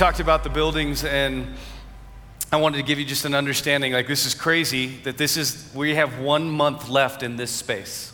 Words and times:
talked 0.00 0.18
about 0.18 0.42
the 0.42 0.48
buildings, 0.48 1.04
and 1.04 1.46
I 2.50 2.56
wanted 2.56 2.78
to 2.78 2.82
give 2.82 2.98
you 2.98 3.04
just 3.04 3.26
an 3.26 3.34
understanding. 3.34 3.92
Like, 3.92 4.08
this 4.08 4.24
is 4.24 4.34
crazy 4.34 4.96
that 5.02 5.18
this 5.18 5.36
is, 5.36 5.70
we 5.74 5.94
have 5.94 6.20
one 6.20 6.48
month 6.48 6.88
left 6.88 7.22
in 7.22 7.36
this 7.36 7.50
space. 7.50 8.10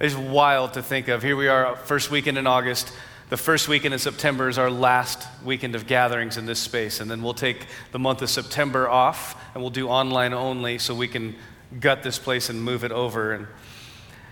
It's 0.00 0.14
wild 0.14 0.72
to 0.72 0.82
think 0.82 1.08
of. 1.08 1.22
Here 1.22 1.36
we 1.36 1.48
are, 1.48 1.76
first 1.76 2.10
weekend 2.10 2.38
in 2.38 2.46
August. 2.46 2.94
The 3.28 3.36
first 3.36 3.68
weekend 3.68 3.92
in 3.92 4.00
September 4.00 4.48
is 4.48 4.56
our 4.56 4.70
last 4.70 5.28
weekend 5.44 5.74
of 5.74 5.86
gatherings 5.86 6.38
in 6.38 6.46
this 6.46 6.60
space. 6.60 7.00
And 7.00 7.10
then 7.10 7.22
we'll 7.22 7.34
take 7.34 7.66
the 7.92 7.98
month 7.98 8.22
of 8.22 8.30
September 8.30 8.88
off 8.88 9.38
and 9.52 9.62
we'll 9.62 9.68
do 9.68 9.86
online 9.86 10.32
only 10.32 10.78
so 10.78 10.94
we 10.94 11.08
can 11.08 11.36
gut 11.78 12.02
this 12.02 12.18
place 12.18 12.48
and 12.48 12.58
move 12.58 12.84
it 12.84 12.90
over. 12.90 13.34
And 13.34 13.46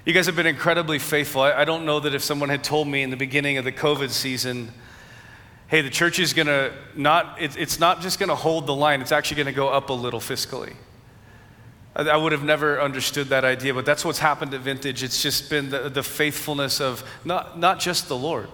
you 0.06 0.14
guys 0.14 0.24
have 0.24 0.36
been 0.36 0.46
incredibly 0.46 0.98
faithful. 0.98 1.42
I, 1.42 1.52
I 1.52 1.64
don't 1.66 1.84
know 1.84 2.00
that 2.00 2.14
if 2.14 2.22
someone 2.22 2.48
had 2.48 2.64
told 2.64 2.88
me 2.88 3.02
in 3.02 3.10
the 3.10 3.19
beginning 3.19 3.58
of 3.58 3.66
the 3.66 3.72
COVID 3.72 4.08
season, 4.08 4.72
hey, 5.68 5.82
the 5.82 5.90
church 5.90 6.18
is 6.18 6.32
going 6.32 6.46
to 6.46 6.72
not, 6.95 7.40
it, 7.40 7.56
it's 7.56 7.78
not 7.78 8.00
just 8.00 8.18
going 8.18 8.30
to 8.30 8.34
hold 8.34 8.66
the 8.66 8.74
line, 8.74 9.00
it's 9.00 9.12
actually 9.12 9.36
going 9.36 9.46
to 9.46 9.52
go 9.52 9.68
up 9.68 9.91
a 9.91 9.94
little 9.94 10.20
fiscally. 10.20 10.74
I 11.94 12.16
would 12.16 12.30
have 12.32 12.44
never 12.44 12.80
understood 12.80 13.28
that 13.28 13.44
idea, 13.44 13.74
but 13.74 13.84
that's 13.84 14.04
what's 14.04 14.20
happened 14.20 14.55
at 14.55 14.61
Vintage. 14.61 15.02
It's 15.02 15.20
just 15.20 15.50
been 15.50 15.70
the, 15.70 15.89
the 15.89 16.02
faithfulness 16.02 16.80
of 16.80 17.02
not, 17.24 17.58
not 17.58 17.80
just 17.80 18.06
the 18.06 18.16
Lord. 18.16 18.48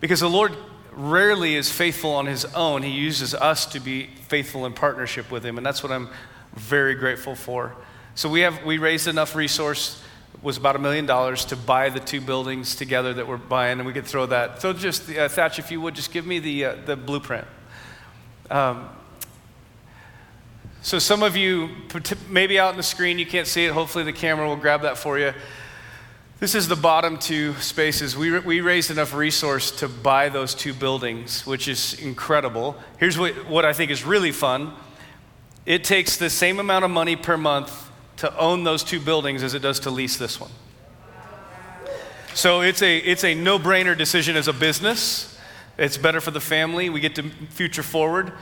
Because 0.00 0.20
the 0.20 0.28
Lord 0.28 0.52
rarely 0.92 1.54
is 1.54 1.72
faithful 1.72 2.12
on 2.12 2.26
his 2.26 2.44
own, 2.54 2.82
he 2.82 2.90
uses 2.90 3.34
us 3.34 3.64
to 3.66 3.80
be 3.80 4.08
faithful 4.28 4.66
in 4.66 4.74
partnership 4.74 5.30
with 5.30 5.44
him, 5.44 5.56
and 5.56 5.66
that's 5.66 5.82
what 5.82 5.90
I'm 5.90 6.10
very 6.52 6.94
grateful 6.94 7.34
for. 7.34 7.74
So 8.14 8.28
we 8.28 8.40
have 8.40 8.64
we 8.64 8.78
raised 8.78 9.08
enough 9.08 9.34
resource 9.34 10.02
was 10.42 10.56
about 10.56 10.76
a 10.76 10.78
million 10.78 11.06
dollars 11.06 11.44
to 11.46 11.56
buy 11.56 11.88
the 11.88 12.00
two 12.00 12.20
buildings 12.20 12.74
together 12.74 13.14
that 13.14 13.26
we're 13.26 13.36
buying, 13.36 13.78
and 13.78 13.86
we 13.86 13.92
could 13.92 14.06
throw 14.06 14.26
that. 14.26 14.60
So 14.60 14.72
just 14.72 15.10
uh, 15.10 15.28
Thatch, 15.28 15.58
if 15.58 15.70
you 15.70 15.80
would, 15.80 15.94
just 15.94 16.12
give 16.12 16.26
me 16.26 16.38
the 16.38 16.64
uh, 16.64 16.76
the 16.84 16.96
blueprint. 16.96 17.46
Um, 18.50 18.88
so, 20.84 20.98
some 20.98 21.22
of 21.22 21.34
you, 21.34 21.70
maybe 22.28 22.58
out 22.58 22.68
on 22.68 22.76
the 22.76 22.82
screen, 22.82 23.18
you 23.18 23.24
can't 23.24 23.46
see 23.46 23.64
it. 23.64 23.72
Hopefully, 23.72 24.04
the 24.04 24.12
camera 24.12 24.46
will 24.46 24.56
grab 24.56 24.82
that 24.82 24.98
for 24.98 25.18
you. 25.18 25.32
This 26.40 26.54
is 26.54 26.68
the 26.68 26.76
bottom 26.76 27.16
two 27.16 27.54
spaces. 27.54 28.18
We, 28.18 28.38
we 28.40 28.60
raised 28.60 28.90
enough 28.90 29.14
resource 29.14 29.70
to 29.78 29.88
buy 29.88 30.28
those 30.28 30.54
two 30.54 30.74
buildings, 30.74 31.46
which 31.46 31.68
is 31.68 31.94
incredible. 31.94 32.76
Here's 32.98 33.18
what, 33.18 33.48
what 33.48 33.64
I 33.64 33.72
think 33.72 33.90
is 33.90 34.04
really 34.04 34.30
fun 34.30 34.74
it 35.64 35.84
takes 35.84 36.18
the 36.18 36.28
same 36.28 36.60
amount 36.60 36.84
of 36.84 36.90
money 36.90 37.16
per 37.16 37.38
month 37.38 37.83
to 38.24 38.38
own 38.38 38.64
those 38.64 38.82
two 38.82 38.98
buildings 38.98 39.42
as 39.42 39.52
it 39.52 39.60
does 39.60 39.80
to 39.80 39.90
lease 39.90 40.16
this 40.16 40.40
one. 40.40 40.50
So, 42.34 42.62
it's 42.62 42.82
a, 42.82 42.98
it's 42.98 43.22
a 43.22 43.34
no 43.34 43.58
brainer 43.58 43.96
decision 43.96 44.34
as 44.34 44.48
a 44.48 44.52
business. 44.52 45.38
It's 45.76 45.96
better 45.96 46.20
for 46.20 46.30
the 46.30 46.40
family. 46.40 46.88
We 46.88 47.00
get 47.00 47.14
to 47.16 47.28
future 47.50 47.82
forward. 47.82 48.32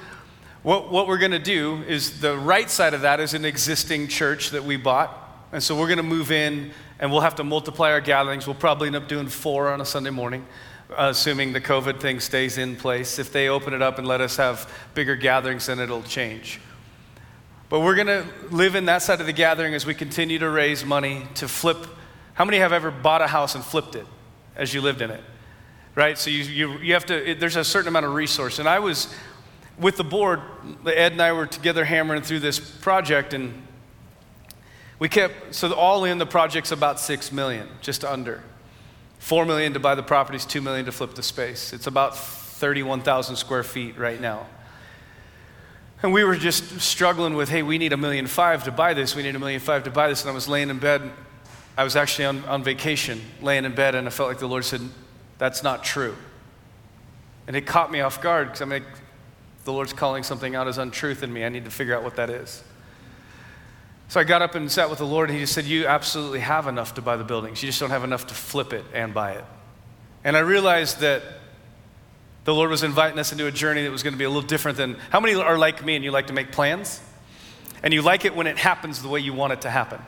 What, 0.63 0.93
what 0.93 1.09
we're 1.09 1.19
going 1.19 1.33
to 1.33 1.41
do 1.41 1.83
is 1.89 2.21
the 2.21 2.39
right 2.39 2.71
side 2.71 2.95
of 2.95 3.01
that 3.01 3.19
is 3.19 3.35
an 3.35 3.45
existing 3.45 4.07
church 4.07 4.51
that 4.51 4.63
we 4.63 4.77
bought. 4.77 5.19
And 5.51 5.63
so 5.63 5.77
we're 5.77 5.89
going 5.89 5.97
to 5.97 6.05
move 6.05 6.31
in 6.31 6.71
and 7.01 7.11
we'll 7.11 7.21
have 7.21 7.35
to 7.37 7.45
multiply 7.45 7.91
our 7.91 8.01
gatherings. 8.01 8.47
We'll 8.47 8.55
probably 8.55 8.87
end 8.87 8.97
up 8.97 9.09
doing 9.09 9.27
four 9.27 9.73
on 9.73 9.81
a 9.81 9.85
Sunday 9.85 10.11
morning, 10.11 10.47
assuming 10.97 11.53
the 11.53 11.61
COVID 11.61 12.01
thing 12.01 12.21
stays 12.21 12.59
in 12.59 12.77
place. 12.77 13.19
If 13.19 13.33
they 13.33 13.49
open 13.49 13.75
it 13.75 13.83
up 13.83 13.99
and 13.99 14.07
let 14.07 14.21
us 14.21 14.37
have 14.37 14.71
bigger 14.95 15.17
gatherings, 15.17 15.67
then 15.67 15.81
it'll 15.81 16.05
change. 16.05 16.61
But 17.73 17.81
we're 17.81 17.95
going 17.95 18.09
to 18.09 18.27
live 18.51 18.75
in 18.75 18.85
that 18.85 19.01
side 19.01 19.23
of 19.23 19.27
the 19.27 19.33
gathering 19.33 19.73
as 19.73 19.87
we 19.87 19.95
continue 19.95 20.39
to 20.41 20.51
raise 20.51 20.85
money 20.85 21.23
to 21.37 21.49
flip. 21.49 21.79
How 22.35 22.45
many 22.45 22.59
have 22.59 22.71
ever 22.71 22.91
bought 22.91 23.23
a 23.23 23.27
house 23.27 23.55
and 23.55 23.65
flipped 23.65 23.95
it 23.95 24.07
as 24.55 24.75
you 24.75 24.83
lived 24.83 25.01
in 25.01 25.11
it? 25.11 25.25
Right? 25.95 26.19
So 26.19 26.29
you, 26.29 26.45
you, 26.45 26.79
you 26.81 26.93
have 26.93 27.07
to, 27.07 27.31
it, 27.31 27.41
there's 27.41 27.57
a 27.57 27.65
certain 27.65 27.89
amount 27.89 28.05
of 28.05 28.13
resource. 28.13 28.59
And 28.59 28.69
I 28.69 28.79
was, 28.79 29.15
with 29.79 29.97
the 29.97 30.05
board, 30.05 30.43
Ed 30.85 31.13
and 31.13 31.23
I 31.23 31.33
were 31.33 31.47
together 31.47 31.87
hammering 31.87 32.21
through 32.21 32.41
this 32.41 32.61
project, 32.61 33.33
and 33.33 33.67
we 34.99 35.09
kept, 35.09 35.55
so 35.55 35.73
all 35.73 36.05
in 36.05 36.19
the 36.19 36.27
project's 36.27 36.73
about 36.73 37.01
six 37.01 37.33
million, 37.33 37.67
just 37.81 38.05
under. 38.05 38.43
Four 39.19 39.47
million 39.47 39.73
to 39.73 39.81
buy 39.81 39.95
the 39.95 40.03
properties, 40.03 40.45
two 40.45 40.61
million 40.61 40.85
to 40.85 40.93
flip 40.93 41.15
the 41.15 41.23
space. 41.23 41.73
It's 41.73 41.87
about 41.87 42.19
31,000 42.19 43.37
square 43.37 43.63
feet 43.63 43.97
right 43.97 44.21
now. 44.21 44.47
And 46.03 46.13
we 46.13 46.25
were 46.25 46.37
just 46.37 46.81
struggling 46.81 47.35
with, 47.35 47.49
hey, 47.49 47.63
we 47.63 47.79
need 47.79 47.93
a 47.93 47.97
million 47.97 48.27
five 48.27 48.65
to 48.65 48.73
buy 48.73 48.93
this, 48.95 49.15
we 49.15 49.23
need 49.23 49.37
a 49.37 49.39
million 49.39 49.61
five 49.61 49.85
to 49.85 49.91
buy 49.91 50.09
this. 50.09 50.23
And 50.23 50.31
I 50.31 50.35
was 50.35 50.49
laying 50.49 50.71
in 50.71 50.79
bed. 50.79 51.11
I 51.77 51.85
was 51.85 51.97
actually 51.97 52.27
on, 52.27 52.45
on 52.45 52.63
vacation, 52.63 53.21
laying 53.41 53.65
in 53.65 53.75
bed, 53.75 53.95
and 53.95 54.07
I 54.07 54.11
felt 54.11 54.29
like 54.29 54.39
the 54.39 54.49
Lord 54.49 54.65
said, 54.65 54.83
that's 55.39 55.63
not 55.63 55.83
true. 55.83 56.15
And 57.47 57.57
it 57.57 57.63
caught 57.63 57.91
me 57.91 58.01
off 58.01 58.21
guard 58.21 58.49
because 58.49 58.61
I'm 58.61 58.71
like, 58.71 58.85
the 59.65 59.73
Lord's 59.73 59.93
calling 59.93 60.23
something 60.23 60.55
out 60.55 60.69
as 60.69 60.79
untruth 60.79 61.23
in 61.23 61.33
me. 61.33 61.45
I 61.45 61.49
need 61.49 61.65
to 61.65 61.71
figure 61.71 61.97
out 61.97 62.03
what 62.03 62.17
that 62.17 62.31
is. 62.31 62.63
So 64.09 64.21
I 64.21 64.25
got 64.25 64.43
up 64.43 64.55
and 64.55 64.71
sat 64.71 64.91
with 64.91 64.99
the 64.99 65.07
Lord, 65.07 65.31
and 65.31 65.39
He 65.39 65.45
just 65.45 65.55
said, 65.55 65.65
You 65.65 65.87
absolutely 65.87 66.41
have 66.41 66.67
enough 66.67 66.95
to 66.95 67.03
buy 67.03 67.17
the 67.17 67.25
buildings. 67.25 67.63
You 67.63 67.69
just 67.69 67.81
don't 67.81 67.91
have 67.91 68.05
enough 68.05 68.27
to 68.27 68.35
flip 68.35 68.73
it 68.73 68.85
and 68.93 69.15
buy 69.15 69.33
it. 69.33 69.45
And 70.25 70.37
I 70.37 70.41
realized 70.41 71.01
that 71.01 71.23
the 72.45 72.55
Lord 72.55 72.71
was 72.71 72.83
inviting 72.83 73.19
us 73.19 73.33
into 73.33 73.47
a 73.47 73.53
journey 73.53 73.85
that 73.85 73.91
was 73.91 74.03
going 74.03 74.15
to 74.15 74.19
be 74.19 74.25
a 74.25 74.31
little 74.31 74.47
different 74.47 74.77
than 74.77 74.95
how 75.11 75.21
many 75.21 75.35
are 75.35 75.59
like 75.59 75.85
me 75.85 75.95
and 75.95 76.05
you 76.05 76.11
like 76.11 76.27
to 76.27 76.33
make 76.33 76.51
plans? 76.51 77.01
And 77.83 77.93
you 77.93 78.03
like 78.03 78.25
it 78.25 78.35
when 78.35 78.47
it 78.47 78.59
happens 78.59 79.03
the 79.03 79.09
way 79.09 79.21
you 79.21 79.33
want 79.33 79.53
it 79.53 79.63
to 79.63 79.71
happen. 79.71 80.01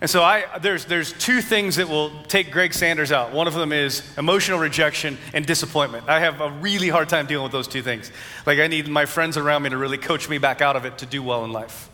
And 0.00 0.10
so 0.10 0.22
I, 0.22 0.44
there's, 0.58 0.84
there's 0.84 1.12
two 1.14 1.40
things 1.40 1.76
that 1.76 1.88
will 1.88 2.10
take 2.24 2.50
Greg 2.50 2.74
Sanders 2.74 3.10
out. 3.10 3.32
One 3.32 3.46
of 3.46 3.54
them 3.54 3.72
is 3.72 4.02
emotional 4.18 4.58
rejection 4.58 5.16
and 5.32 5.46
disappointment. 5.46 6.08
I 6.08 6.20
have 6.20 6.40
a 6.40 6.50
really 6.50 6.88
hard 6.88 7.08
time 7.08 7.26
dealing 7.26 7.44
with 7.44 7.52
those 7.52 7.68
two 7.68 7.82
things. 7.82 8.12
Like, 8.44 8.58
I 8.58 8.66
need 8.66 8.88
my 8.88 9.06
friends 9.06 9.36
around 9.36 9.62
me 9.62 9.70
to 9.70 9.76
really 9.78 9.96
coach 9.96 10.28
me 10.28 10.36
back 10.36 10.60
out 10.60 10.76
of 10.76 10.84
it 10.84 10.98
to 10.98 11.06
do 11.06 11.22
well 11.22 11.44
in 11.44 11.52
life. 11.52 11.88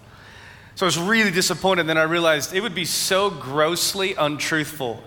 So 0.74 0.84
I 0.84 0.88
was 0.88 0.98
really 0.98 1.30
disappointed. 1.30 1.86
Then 1.86 1.98
I 1.98 2.02
realized 2.02 2.54
it 2.54 2.60
would 2.60 2.74
be 2.74 2.86
so 2.86 3.30
grossly 3.30 4.14
untruthful 4.14 5.00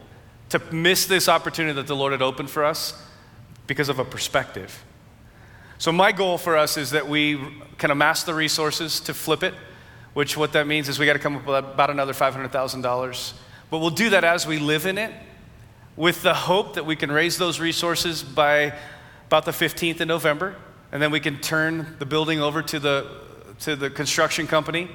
to 0.50 0.62
miss 0.72 1.06
this 1.06 1.28
opportunity 1.28 1.74
that 1.74 1.88
the 1.88 1.96
Lord 1.96 2.14
had 2.14 2.22
opened 2.22 2.50
for 2.50 2.64
us 2.64 2.94
because 3.68 3.90
of 3.90 4.00
a 4.00 4.06
perspective. 4.06 4.84
So, 5.78 5.92
my 5.92 6.12
goal 6.12 6.38
for 6.38 6.56
us 6.56 6.78
is 6.78 6.92
that 6.92 7.08
we 7.08 7.40
can 7.78 7.92
amass 7.92 8.24
the 8.24 8.34
resources 8.34 9.00
to 9.02 9.14
flip 9.14 9.44
it 9.44 9.54
which 10.16 10.38
what 10.38 10.54
that 10.54 10.66
means 10.66 10.88
is 10.88 10.98
we 10.98 11.06
got 11.06 11.14
to 11.14 11.20
come 11.20 11.36
up 11.36 11.46
with 11.46 11.58
about 11.58 11.90
another 11.90 12.14
$500,000. 12.14 13.34
But 13.70 13.80
we'll 13.80 13.90
do 13.90 14.12
that 14.12 14.24
as 14.24 14.48
we 14.48 14.60
live 14.60 14.86
in 14.86 14.98
it 14.98 15.14
with 15.98 16.22
the 16.24 16.34
hope 16.34 16.76
that 16.76 16.86
we 16.86 16.96
can 16.96 17.12
raise 17.12 17.38
those 17.38 17.60
resources 17.60 18.24
by 18.24 18.74
about 19.28 19.44
the 19.44 19.52
15th 19.52 20.00
of 20.00 20.08
November. 20.08 20.56
And 20.94 21.02
then 21.02 21.12
we 21.12 21.20
can 21.20 21.42
turn 21.42 21.98
the 22.00 22.06
building 22.06 22.40
over 22.40 22.62
to 22.62 22.80
the, 22.80 23.12
to 23.60 23.76
the 23.76 23.90
construction 23.90 24.48
company. 24.48 24.90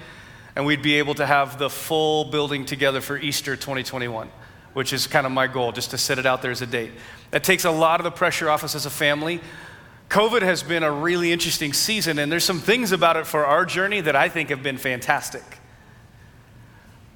And 0.56 0.64
we'd 0.64 0.80
be 0.80 0.94
able 0.94 1.14
to 1.16 1.26
have 1.26 1.58
the 1.58 1.68
full 1.68 2.24
building 2.24 2.64
together 2.64 3.02
for 3.02 3.18
Easter 3.18 3.56
2021, 3.56 4.30
which 4.72 4.94
is 4.94 5.06
kind 5.06 5.26
of 5.26 5.32
my 5.32 5.48
goal, 5.48 5.70
just 5.70 5.90
to 5.90 5.98
set 5.98 6.18
it 6.18 6.24
out 6.24 6.40
there 6.40 6.50
as 6.50 6.62
a 6.62 6.66
date. 6.66 6.92
That 7.30 7.44
takes 7.44 7.64
a 7.64 7.70
lot 7.70 8.00
of 8.00 8.04
the 8.04 8.10
pressure 8.10 8.48
off 8.50 8.64
us 8.64 8.74
as 8.74 8.86
a 8.86 8.90
family 8.90 9.40
COVID 10.10 10.42
has 10.42 10.64
been 10.64 10.82
a 10.82 10.90
really 10.90 11.30
interesting 11.30 11.72
season, 11.72 12.18
and 12.18 12.32
there's 12.32 12.42
some 12.42 12.58
things 12.58 12.90
about 12.90 13.16
it 13.16 13.28
for 13.28 13.46
our 13.46 13.64
journey 13.64 14.00
that 14.00 14.16
I 14.16 14.28
think 14.28 14.48
have 14.48 14.60
been 14.60 14.76
fantastic. 14.76 15.44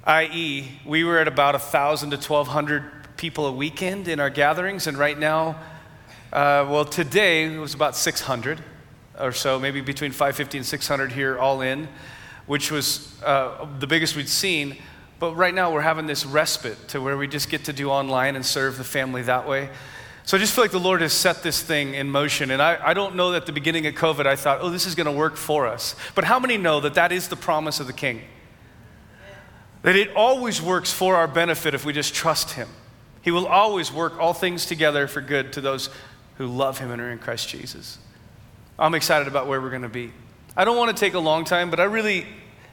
I.e., 0.05 0.79
we 0.85 1.03
were 1.03 1.19
at 1.19 1.27
about 1.27 1.55
1,000 1.55 2.11
to 2.11 2.15
1,200 2.15 3.17
people 3.17 3.47
a 3.47 3.51
weekend 3.51 4.07
in 4.07 4.21
our 4.21 4.29
gatherings, 4.29 4.87
and 4.87 4.97
right 4.97 5.19
now, 5.19 5.57
uh, 6.31 6.65
well, 6.69 6.85
today 6.85 7.53
it 7.53 7.57
was 7.57 7.73
about 7.73 7.97
600 7.97 8.63
or 9.19 9.33
so, 9.33 9.59
maybe 9.59 9.81
between 9.81 10.11
550 10.11 10.59
and 10.59 10.65
600 10.65 11.11
here, 11.11 11.37
all 11.37 11.59
in, 11.59 11.89
which 12.45 12.71
was 12.71 13.21
uh, 13.23 13.67
the 13.79 13.87
biggest 13.87 14.15
we'd 14.15 14.29
seen. 14.29 14.77
But 15.19 15.35
right 15.35 15.53
now, 15.53 15.73
we're 15.73 15.81
having 15.81 16.07
this 16.07 16.25
respite 16.25 16.87
to 16.89 17.01
where 17.01 17.17
we 17.17 17.27
just 17.27 17.49
get 17.49 17.65
to 17.65 17.73
do 17.73 17.89
online 17.89 18.37
and 18.37 18.45
serve 18.45 18.77
the 18.77 18.85
family 18.85 19.23
that 19.23 19.45
way. 19.45 19.69
So 20.25 20.37
I 20.37 20.39
just 20.39 20.53
feel 20.53 20.63
like 20.63 20.71
the 20.71 20.79
Lord 20.79 21.01
has 21.01 21.13
set 21.13 21.43
this 21.43 21.61
thing 21.61 21.93
in 21.93 22.09
motion. 22.09 22.49
And 22.49 22.59
I, 22.59 22.79
I 22.83 22.93
don't 22.95 23.15
know 23.15 23.31
that 23.31 23.43
at 23.43 23.45
the 23.45 23.51
beginning 23.51 23.85
of 23.85 23.93
COVID, 23.93 24.25
I 24.25 24.35
thought, 24.35 24.59
oh, 24.59 24.71
this 24.71 24.87
is 24.87 24.95
going 24.95 25.05
to 25.05 25.11
work 25.11 25.37
for 25.37 25.67
us. 25.67 25.95
But 26.15 26.23
how 26.23 26.39
many 26.39 26.57
know 26.57 26.79
that 26.79 26.95
that 26.95 27.11
is 27.11 27.27
the 27.27 27.35
promise 27.35 27.79
of 27.79 27.85
the 27.85 27.93
King? 27.93 28.21
That 29.83 29.95
it 29.95 30.15
always 30.15 30.63
works 30.63 30.91
for 30.91 31.15
our 31.15 31.27
benefit 31.27 31.75
if 31.75 31.85
we 31.85 31.93
just 31.93 32.15
trust 32.15 32.51
Him. 32.51 32.67
He 33.21 33.29
will 33.29 33.45
always 33.45 33.93
work 33.93 34.19
all 34.19 34.33
things 34.33 34.65
together 34.65 35.07
for 35.07 35.21
good 35.21 35.53
to 35.53 35.61
those 35.61 35.91
who 36.37 36.47
love 36.47 36.79
Him 36.79 36.89
and 36.89 36.99
are 36.99 37.11
in 37.11 37.19
Christ 37.19 37.47
Jesus. 37.47 37.99
I'm 38.79 38.95
excited 38.95 39.27
about 39.27 39.45
where 39.45 39.61
we're 39.61 39.69
going 39.69 39.83
to 39.83 39.89
be. 39.89 40.11
I 40.57 40.65
don't 40.65 40.77
want 40.77 40.95
to 40.95 40.99
take 40.99 41.13
a 41.13 41.19
long 41.19 41.45
time, 41.45 41.69
but 41.69 41.79
I 41.79 41.83
really, 41.83 42.25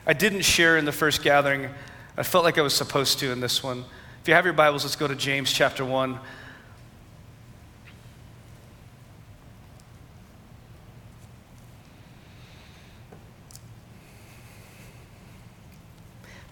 I 0.06 0.14
didn't 0.14 0.42
share 0.42 0.78
in 0.78 0.86
the 0.86 0.92
first 0.92 1.22
gathering. 1.22 1.68
I 2.16 2.22
felt 2.22 2.44
like 2.44 2.56
I 2.56 2.62
was 2.62 2.74
supposed 2.74 3.18
to 3.18 3.30
in 3.30 3.40
this 3.40 3.62
one. 3.62 3.84
If 4.22 4.28
you 4.28 4.32
have 4.32 4.46
your 4.46 4.54
Bibles, 4.54 4.84
let's 4.84 4.96
go 4.96 5.06
to 5.06 5.14
James 5.14 5.52
chapter 5.52 5.84
1. 5.84 6.18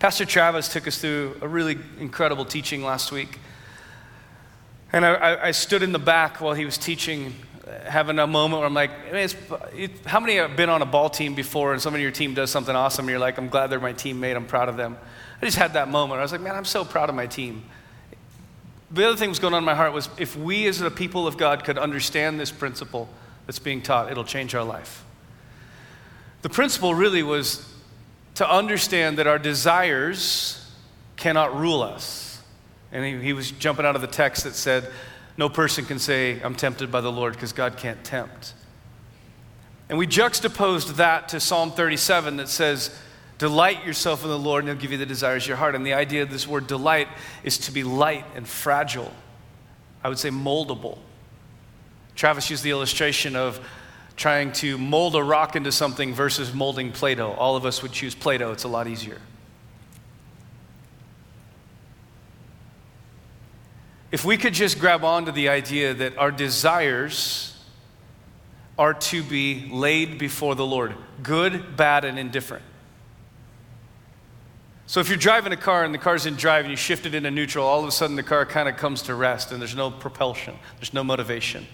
Pastor 0.00 0.24
Travis 0.24 0.72
took 0.72 0.88
us 0.88 0.96
through 0.96 1.36
a 1.42 1.46
really 1.46 1.78
incredible 1.98 2.46
teaching 2.46 2.82
last 2.82 3.12
week. 3.12 3.38
And 4.94 5.04
I, 5.04 5.48
I, 5.48 5.50
stood 5.50 5.82
in 5.82 5.92
the 5.92 5.98
back 5.98 6.40
while 6.40 6.54
he 6.54 6.64
was 6.64 6.78
teaching, 6.78 7.34
having 7.84 8.18
a 8.18 8.26
moment 8.26 8.60
where 8.60 8.66
I'm 8.66 8.72
like, 8.72 8.90
I 9.10 9.12
mean, 9.12 9.28
it, 9.76 10.06
how 10.06 10.18
many 10.18 10.36
have 10.36 10.56
been 10.56 10.70
on 10.70 10.80
a 10.80 10.86
ball 10.86 11.10
team 11.10 11.34
before 11.34 11.74
and 11.74 11.82
somebody 11.82 12.02
in 12.02 12.04
your 12.06 12.12
team 12.12 12.32
does 12.32 12.50
something 12.50 12.74
awesome 12.74 13.04
and 13.04 13.10
you're 13.10 13.18
like, 13.18 13.36
I'm 13.36 13.50
glad 13.50 13.66
they're 13.66 13.78
my 13.78 13.92
teammate, 13.92 14.36
I'm 14.36 14.46
proud 14.46 14.70
of 14.70 14.78
them. 14.78 14.96
I 15.42 15.44
just 15.44 15.58
had 15.58 15.74
that 15.74 15.90
moment. 15.90 16.18
I 16.18 16.22
was 16.22 16.32
like, 16.32 16.40
man, 16.40 16.56
I'm 16.56 16.64
so 16.64 16.82
proud 16.82 17.10
of 17.10 17.14
my 17.14 17.26
team. 17.26 17.62
The 18.90 19.06
other 19.06 19.18
thing 19.18 19.26
that 19.26 19.32
was 19.32 19.38
going 19.38 19.52
on 19.52 19.58
in 19.58 19.66
my 19.66 19.74
heart 19.74 19.92
was 19.92 20.08
if 20.16 20.34
we 20.34 20.66
as 20.66 20.78
the 20.78 20.90
people 20.90 21.26
of 21.26 21.36
God 21.36 21.62
could 21.62 21.76
understand 21.76 22.40
this 22.40 22.50
principle 22.50 23.06
that's 23.44 23.58
being 23.58 23.82
taught, 23.82 24.10
it'll 24.10 24.24
change 24.24 24.54
our 24.54 24.64
life. 24.64 25.04
The 26.40 26.48
principle 26.48 26.94
really 26.94 27.22
was 27.22 27.69
to 28.36 28.50
understand 28.50 29.18
that 29.18 29.26
our 29.26 29.38
desires 29.38 30.70
cannot 31.16 31.58
rule 31.58 31.82
us. 31.82 32.42
And 32.92 33.04
he, 33.04 33.26
he 33.26 33.32
was 33.32 33.50
jumping 33.50 33.86
out 33.86 33.94
of 33.94 34.00
the 34.00 34.08
text 34.08 34.44
that 34.44 34.54
said, 34.54 34.90
No 35.36 35.48
person 35.48 35.84
can 35.84 35.98
say, 35.98 36.40
I'm 36.42 36.54
tempted 36.54 36.90
by 36.90 37.00
the 37.00 37.12
Lord, 37.12 37.34
because 37.34 37.52
God 37.52 37.76
can't 37.76 38.02
tempt. 38.02 38.54
And 39.88 39.98
we 39.98 40.06
juxtaposed 40.06 40.96
that 40.96 41.28
to 41.30 41.40
Psalm 41.40 41.72
37 41.72 42.36
that 42.36 42.48
says, 42.48 42.96
Delight 43.38 43.86
yourself 43.86 44.22
in 44.22 44.28
the 44.28 44.38
Lord, 44.38 44.64
and 44.64 44.68
He'll 44.68 44.80
give 44.80 44.92
you 44.92 44.98
the 44.98 45.06
desires 45.06 45.44
of 45.44 45.48
your 45.48 45.56
heart. 45.56 45.74
And 45.74 45.84
the 45.84 45.94
idea 45.94 46.22
of 46.22 46.30
this 46.30 46.46
word 46.46 46.66
delight 46.66 47.08
is 47.42 47.58
to 47.58 47.72
be 47.72 47.82
light 47.82 48.24
and 48.34 48.46
fragile. 48.46 49.12
I 50.04 50.08
would 50.08 50.18
say 50.18 50.30
moldable. 50.30 50.98
Travis 52.14 52.50
used 52.50 52.62
the 52.62 52.70
illustration 52.70 53.36
of 53.36 53.60
trying 54.20 54.52
to 54.52 54.76
mold 54.76 55.16
a 55.16 55.24
rock 55.24 55.56
into 55.56 55.72
something 55.72 56.12
versus 56.12 56.52
molding 56.52 56.92
Play. 56.92 57.18
All 57.18 57.56
of 57.56 57.64
us 57.64 57.80
would 57.80 57.90
choose 57.90 58.14
Play 58.14 58.36
it's 58.36 58.64
a 58.64 58.68
lot 58.68 58.86
easier. 58.86 59.18
If 64.12 64.22
we 64.22 64.36
could 64.36 64.52
just 64.52 64.78
grab 64.78 65.04
onto 65.04 65.32
the 65.32 65.48
idea 65.48 65.94
that 65.94 66.18
our 66.18 66.30
desires 66.30 67.56
are 68.78 68.92
to 68.92 69.22
be 69.22 69.70
laid 69.72 70.18
before 70.18 70.54
the 70.54 70.66
Lord 70.66 70.94
good, 71.22 71.74
bad, 71.78 72.04
and 72.04 72.18
indifferent. 72.18 72.64
So 74.86 75.00
if 75.00 75.08
you're 75.08 75.16
driving 75.16 75.54
a 75.54 75.56
car 75.56 75.82
and 75.82 75.94
the 75.94 75.98
car's 75.98 76.26
in 76.26 76.34
drive 76.34 76.66
and 76.66 76.70
you 76.70 76.76
shift 76.76 77.06
it 77.06 77.14
into 77.14 77.30
neutral, 77.30 77.64
all 77.64 77.80
of 77.80 77.88
a 77.88 77.92
sudden 77.92 78.16
the 78.16 78.22
car 78.22 78.44
kind 78.44 78.68
of 78.68 78.76
comes 78.76 79.00
to 79.02 79.14
rest 79.14 79.50
and 79.50 79.62
there's 79.62 79.76
no 79.76 79.90
propulsion, 79.90 80.56
there's 80.76 80.92
no 80.92 81.02
motivation. 81.02 81.66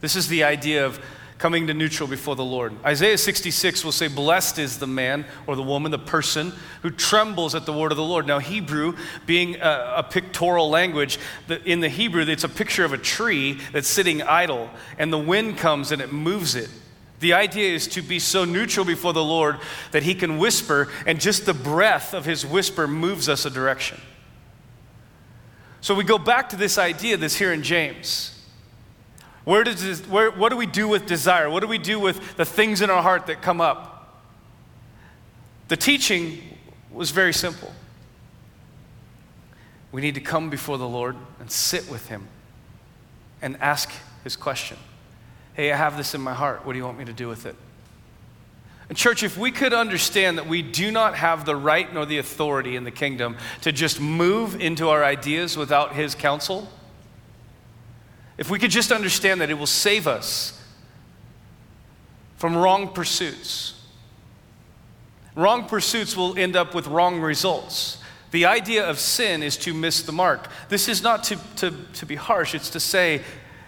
This 0.00 0.16
is 0.16 0.26
the 0.26 0.42
idea 0.42 0.84
of 0.84 0.98
coming 1.38 1.66
to 1.66 1.74
neutral 1.74 2.08
before 2.08 2.34
the 2.34 2.44
Lord. 2.44 2.72
Isaiah 2.84 3.18
66 3.18 3.84
will 3.84 3.92
say, 3.92 4.08
Blessed 4.08 4.58
is 4.58 4.78
the 4.78 4.86
man 4.86 5.26
or 5.46 5.54
the 5.54 5.62
woman, 5.62 5.90
the 5.92 5.98
person 5.98 6.52
who 6.82 6.90
trembles 6.90 7.54
at 7.54 7.66
the 7.66 7.72
word 7.72 7.92
of 7.92 7.96
the 7.96 8.04
Lord. 8.04 8.26
Now, 8.26 8.38
Hebrew, 8.38 8.96
being 9.26 9.56
a, 9.56 9.94
a 9.98 10.02
pictorial 10.02 10.70
language, 10.70 11.18
in 11.64 11.80
the 11.80 11.88
Hebrew, 11.88 12.22
it's 12.22 12.44
a 12.44 12.48
picture 12.48 12.84
of 12.84 12.92
a 12.92 12.98
tree 12.98 13.60
that's 13.72 13.88
sitting 13.88 14.22
idle, 14.22 14.70
and 14.98 15.12
the 15.12 15.18
wind 15.18 15.58
comes 15.58 15.92
and 15.92 16.00
it 16.00 16.12
moves 16.12 16.54
it. 16.54 16.70
The 17.20 17.32
idea 17.32 17.74
is 17.74 17.86
to 17.88 18.02
be 18.02 18.18
so 18.18 18.44
neutral 18.44 18.84
before 18.84 19.12
the 19.12 19.24
Lord 19.24 19.58
that 19.92 20.02
He 20.02 20.14
can 20.14 20.38
whisper, 20.38 20.88
and 21.06 21.20
just 21.20 21.46
the 21.46 21.54
breath 21.54 22.14
of 22.14 22.24
His 22.24 22.44
whisper 22.44 22.86
moves 22.86 23.28
us 23.28 23.44
a 23.44 23.50
direction. 23.50 24.00
So 25.80 25.94
we 25.94 26.04
go 26.04 26.18
back 26.18 26.48
to 26.50 26.56
this 26.56 26.78
idea 26.78 27.16
that's 27.16 27.36
here 27.36 27.52
in 27.52 27.62
James. 27.62 28.35
Where 29.46 29.62
does 29.62 29.80
this, 29.80 30.00
where, 30.08 30.32
what 30.32 30.48
do 30.48 30.56
we 30.56 30.66
do 30.66 30.88
with 30.88 31.06
desire? 31.06 31.48
What 31.48 31.60
do 31.60 31.68
we 31.68 31.78
do 31.78 32.00
with 32.00 32.36
the 32.36 32.44
things 32.44 32.80
in 32.80 32.90
our 32.90 33.00
heart 33.00 33.26
that 33.26 33.42
come 33.42 33.60
up? 33.60 34.20
The 35.68 35.76
teaching 35.76 36.42
was 36.90 37.12
very 37.12 37.32
simple. 37.32 37.72
We 39.92 40.00
need 40.00 40.16
to 40.16 40.20
come 40.20 40.50
before 40.50 40.78
the 40.78 40.88
Lord 40.88 41.14
and 41.38 41.48
sit 41.48 41.88
with 41.88 42.08
Him 42.08 42.26
and 43.40 43.56
ask 43.60 43.88
His 44.24 44.34
question 44.34 44.78
Hey, 45.54 45.70
I 45.70 45.76
have 45.76 45.96
this 45.96 46.12
in 46.12 46.20
my 46.20 46.34
heart. 46.34 46.66
What 46.66 46.72
do 46.72 46.80
you 46.80 46.84
want 46.84 46.98
me 46.98 47.04
to 47.04 47.12
do 47.12 47.28
with 47.28 47.46
it? 47.46 47.54
And, 48.88 48.98
church, 48.98 49.22
if 49.22 49.38
we 49.38 49.52
could 49.52 49.72
understand 49.72 50.38
that 50.38 50.48
we 50.48 50.60
do 50.60 50.90
not 50.90 51.14
have 51.14 51.44
the 51.44 51.54
right 51.54 51.94
nor 51.94 52.04
the 52.04 52.18
authority 52.18 52.74
in 52.74 52.82
the 52.82 52.90
kingdom 52.90 53.36
to 53.60 53.70
just 53.70 54.00
move 54.00 54.60
into 54.60 54.88
our 54.88 55.04
ideas 55.04 55.56
without 55.56 55.94
His 55.94 56.16
counsel, 56.16 56.68
if 58.38 58.50
we 58.50 58.58
could 58.58 58.70
just 58.70 58.92
understand 58.92 59.40
that 59.40 59.50
it 59.50 59.54
will 59.54 59.66
save 59.66 60.06
us 60.06 60.60
from 62.36 62.56
wrong 62.56 62.88
pursuits. 62.88 63.80
Wrong 65.34 65.64
pursuits 65.64 66.16
will 66.16 66.38
end 66.38 66.56
up 66.56 66.74
with 66.74 66.86
wrong 66.86 67.20
results. 67.20 67.98
The 68.30 68.46
idea 68.46 68.86
of 68.86 68.98
sin 68.98 69.42
is 69.42 69.56
to 69.58 69.72
miss 69.72 70.02
the 70.02 70.12
mark. 70.12 70.48
This 70.68 70.88
is 70.88 71.02
not 71.02 71.24
to, 71.24 71.38
to, 71.56 71.74
to 71.94 72.06
be 72.06 72.14
harsh, 72.14 72.54
it's 72.54 72.70
to 72.70 72.80
say 72.80 73.22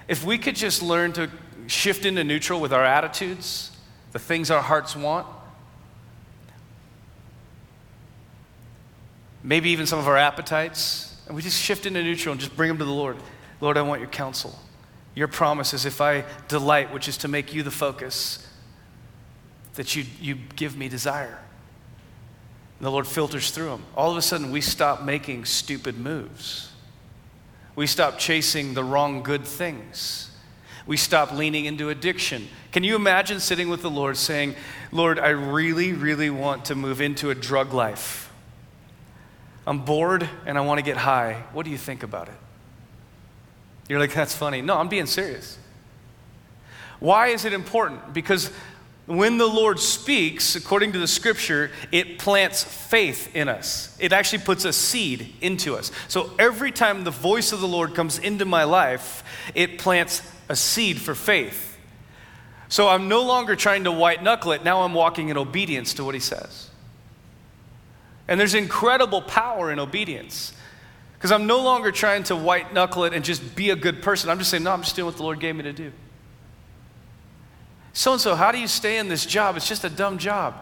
if 0.08 0.24
we 0.24 0.38
could 0.38 0.56
just 0.56 0.82
learn 0.82 1.12
to 1.12 1.30
shift 1.66 2.04
into 2.06 2.24
neutral 2.24 2.60
with 2.60 2.72
our 2.72 2.84
attitudes, 2.84 3.70
the 4.12 4.18
things 4.18 4.50
our 4.50 4.62
hearts 4.62 4.96
want, 4.96 5.26
maybe 9.42 9.70
even 9.70 9.86
some 9.86 9.98
of 9.98 10.08
our 10.08 10.16
appetites, 10.16 11.14
and 11.26 11.36
we 11.36 11.42
just 11.42 11.60
shift 11.60 11.84
into 11.86 12.02
neutral 12.02 12.32
and 12.32 12.40
just 12.40 12.56
bring 12.56 12.68
them 12.68 12.78
to 12.78 12.84
the 12.84 12.90
Lord. 12.90 13.16
Lord, 13.60 13.76
I 13.76 13.82
want 13.82 14.00
your 14.00 14.10
counsel. 14.10 14.58
Your 15.14 15.28
promise 15.28 15.74
is 15.74 15.84
if 15.84 16.00
I 16.00 16.24
delight, 16.46 16.92
which 16.92 17.08
is 17.08 17.16
to 17.18 17.28
make 17.28 17.52
you 17.52 17.62
the 17.62 17.70
focus, 17.70 18.46
that 19.74 19.96
you, 19.96 20.04
you 20.20 20.36
give 20.56 20.76
me 20.76 20.88
desire. 20.88 21.38
And 22.78 22.86
the 22.86 22.90
Lord 22.90 23.06
filters 23.06 23.50
through 23.50 23.70
them. 23.70 23.84
All 23.96 24.10
of 24.10 24.16
a 24.16 24.22
sudden, 24.22 24.52
we 24.52 24.60
stop 24.60 25.02
making 25.02 25.44
stupid 25.44 25.98
moves. 25.98 26.70
We 27.74 27.86
stop 27.86 28.18
chasing 28.18 28.74
the 28.74 28.84
wrong 28.84 29.22
good 29.22 29.44
things. 29.44 30.30
We 30.86 30.96
stop 30.96 31.32
leaning 31.32 31.64
into 31.64 31.90
addiction. 31.90 32.48
Can 32.72 32.82
you 32.82 32.96
imagine 32.96 33.40
sitting 33.40 33.68
with 33.68 33.82
the 33.82 33.90
Lord 33.90 34.16
saying, 34.16 34.54
Lord, 34.90 35.18
I 35.18 35.28
really, 35.28 35.92
really 35.92 36.30
want 36.30 36.66
to 36.66 36.74
move 36.74 37.00
into 37.00 37.30
a 37.30 37.34
drug 37.34 37.72
life? 37.72 38.32
I'm 39.66 39.80
bored 39.80 40.28
and 40.46 40.56
I 40.56 40.62
want 40.62 40.78
to 40.78 40.82
get 40.82 40.96
high. 40.96 41.44
What 41.52 41.64
do 41.64 41.70
you 41.70 41.76
think 41.76 42.02
about 42.02 42.28
it? 42.28 42.34
You're 43.88 43.98
like, 43.98 44.12
that's 44.12 44.34
funny. 44.34 44.60
No, 44.60 44.76
I'm 44.76 44.88
being 44.88 45.06
serious. 45.06 45.58
Why 47.00 47.28
is 47.28 47.44
it 47.44 47.52
important? 47.52 48.12
Because 48.12 48.50
when 49.06 49.38
the 49.38 49.46
Lord 49.46 49.80
speaks, 49.80 50.54
according 50.54 50.92
to 50.92 50.98
the 50.98 51.06
scripture, 51.06 51.70
it 51.90 52.18
plants 52.18 52.62
faith 52.62 53.34
in 53.34 53.48
us. 53.48 53.96
It 53.98 54.12
actually 54.12 54.40
puts 54.40 54.66
a 54.66 54.72
seed 54.72 55.32
into 55.40 55.76
us. 55.76 55.90
So 56.08 56.32
every 56.38 56.70
time 56.70 57.04
the 57.04 57.10
voice 57.10 57.52
of 57.52 57.60
the 57.60 57.68
Lord 57.68 57.94
comes 57.94 58.18
into 58.18 58.44
my 58.44 58.64
life, 58.64 59.24
it 59.54 59.78
plants 59.78 60.20
a 60.50 60.56
seed 60.56 61.00
for 61.00 61.14
faith. 61.14 61.78
So 62.68 62.88
I'm 62.88 63.08
no 63.08 63.22
longer 63.22 63.56
trying 63.56 63.84
to 63.84 63.92
white 63.92 64.22
knuckle 64.22 64.52
it. 64.52 64.62
Now 64.62 64.82
I'm 64.82 64.92
walking 64.92 65.30
in 65.30 65.38
obedience 65.38 65.94
to 65.94 66.04
what 66.04 66.14
he 66.14 66.20
says. 66.20 66.68
And 68.26 68.38
there's 68.38 68.54
incredible 68.54 69.22
power 69.22 69.72
in 69.72 69.78
obedience. 69.78 70.52
Because 71.18 71.32
I'm 71.32 71.48
no 71.48 71.60
longer 71.62 71.90
trying 71.90 72.22
to 72.24 72.36
white 72.36 72.72
knuckle 72.72 73.04
it 73.04 73.12
and 73.12 73.24
just 73.24 73.56
be 73.56 73.70
a 73.70 73.76
good 73.76 74.02
person. 74.02 74.30
I'm 74.30 74.38
just 74.38 74.50
saying, 74.50 74.62
no, 74.62 74.70
I'm 74.70 74.82
just 74.82 74.94
doing 74.94 75.06
what 75.06 75.16
the 75.16 75.24
Lord 75.24 75.40
gave 75.40 75.56
me 75.56 75.64
to 75.64 75.72
do. 75.72 75.92
So 77.92 78.12
and 78.12 78.20
so, 78.20 78.36
how 78.36 78.52
do 78.52 78.58
you 78.58 78.68
stay 78.68 78.98
in 78.98 79.08
this 79.08 79.26
job? 79.26 79.56
It's 79.56 79.66
just 79.66 79.82
a 79.82 79.90
dumb 79.90 80.18
job. 80.18 80.54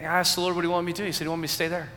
I 0.00 0.04
asked 0.04 0.34
the 0.34 0.40
Lord, 0.40 0.56
what 0.56 0.62
do 0.62 0.68
you 0.68 0.72
want 0.72 0.84
me 0.84 0.92
to 0.92 1.02
do? 1.02 1.06
He 1.06 1.12
said, 1.12 1.24
He 1.24 1.28
want 1.28 1.40
me 1.40 1.46
to 1.46 1.54
stay 1.54 1.68
there. 1.68 1.88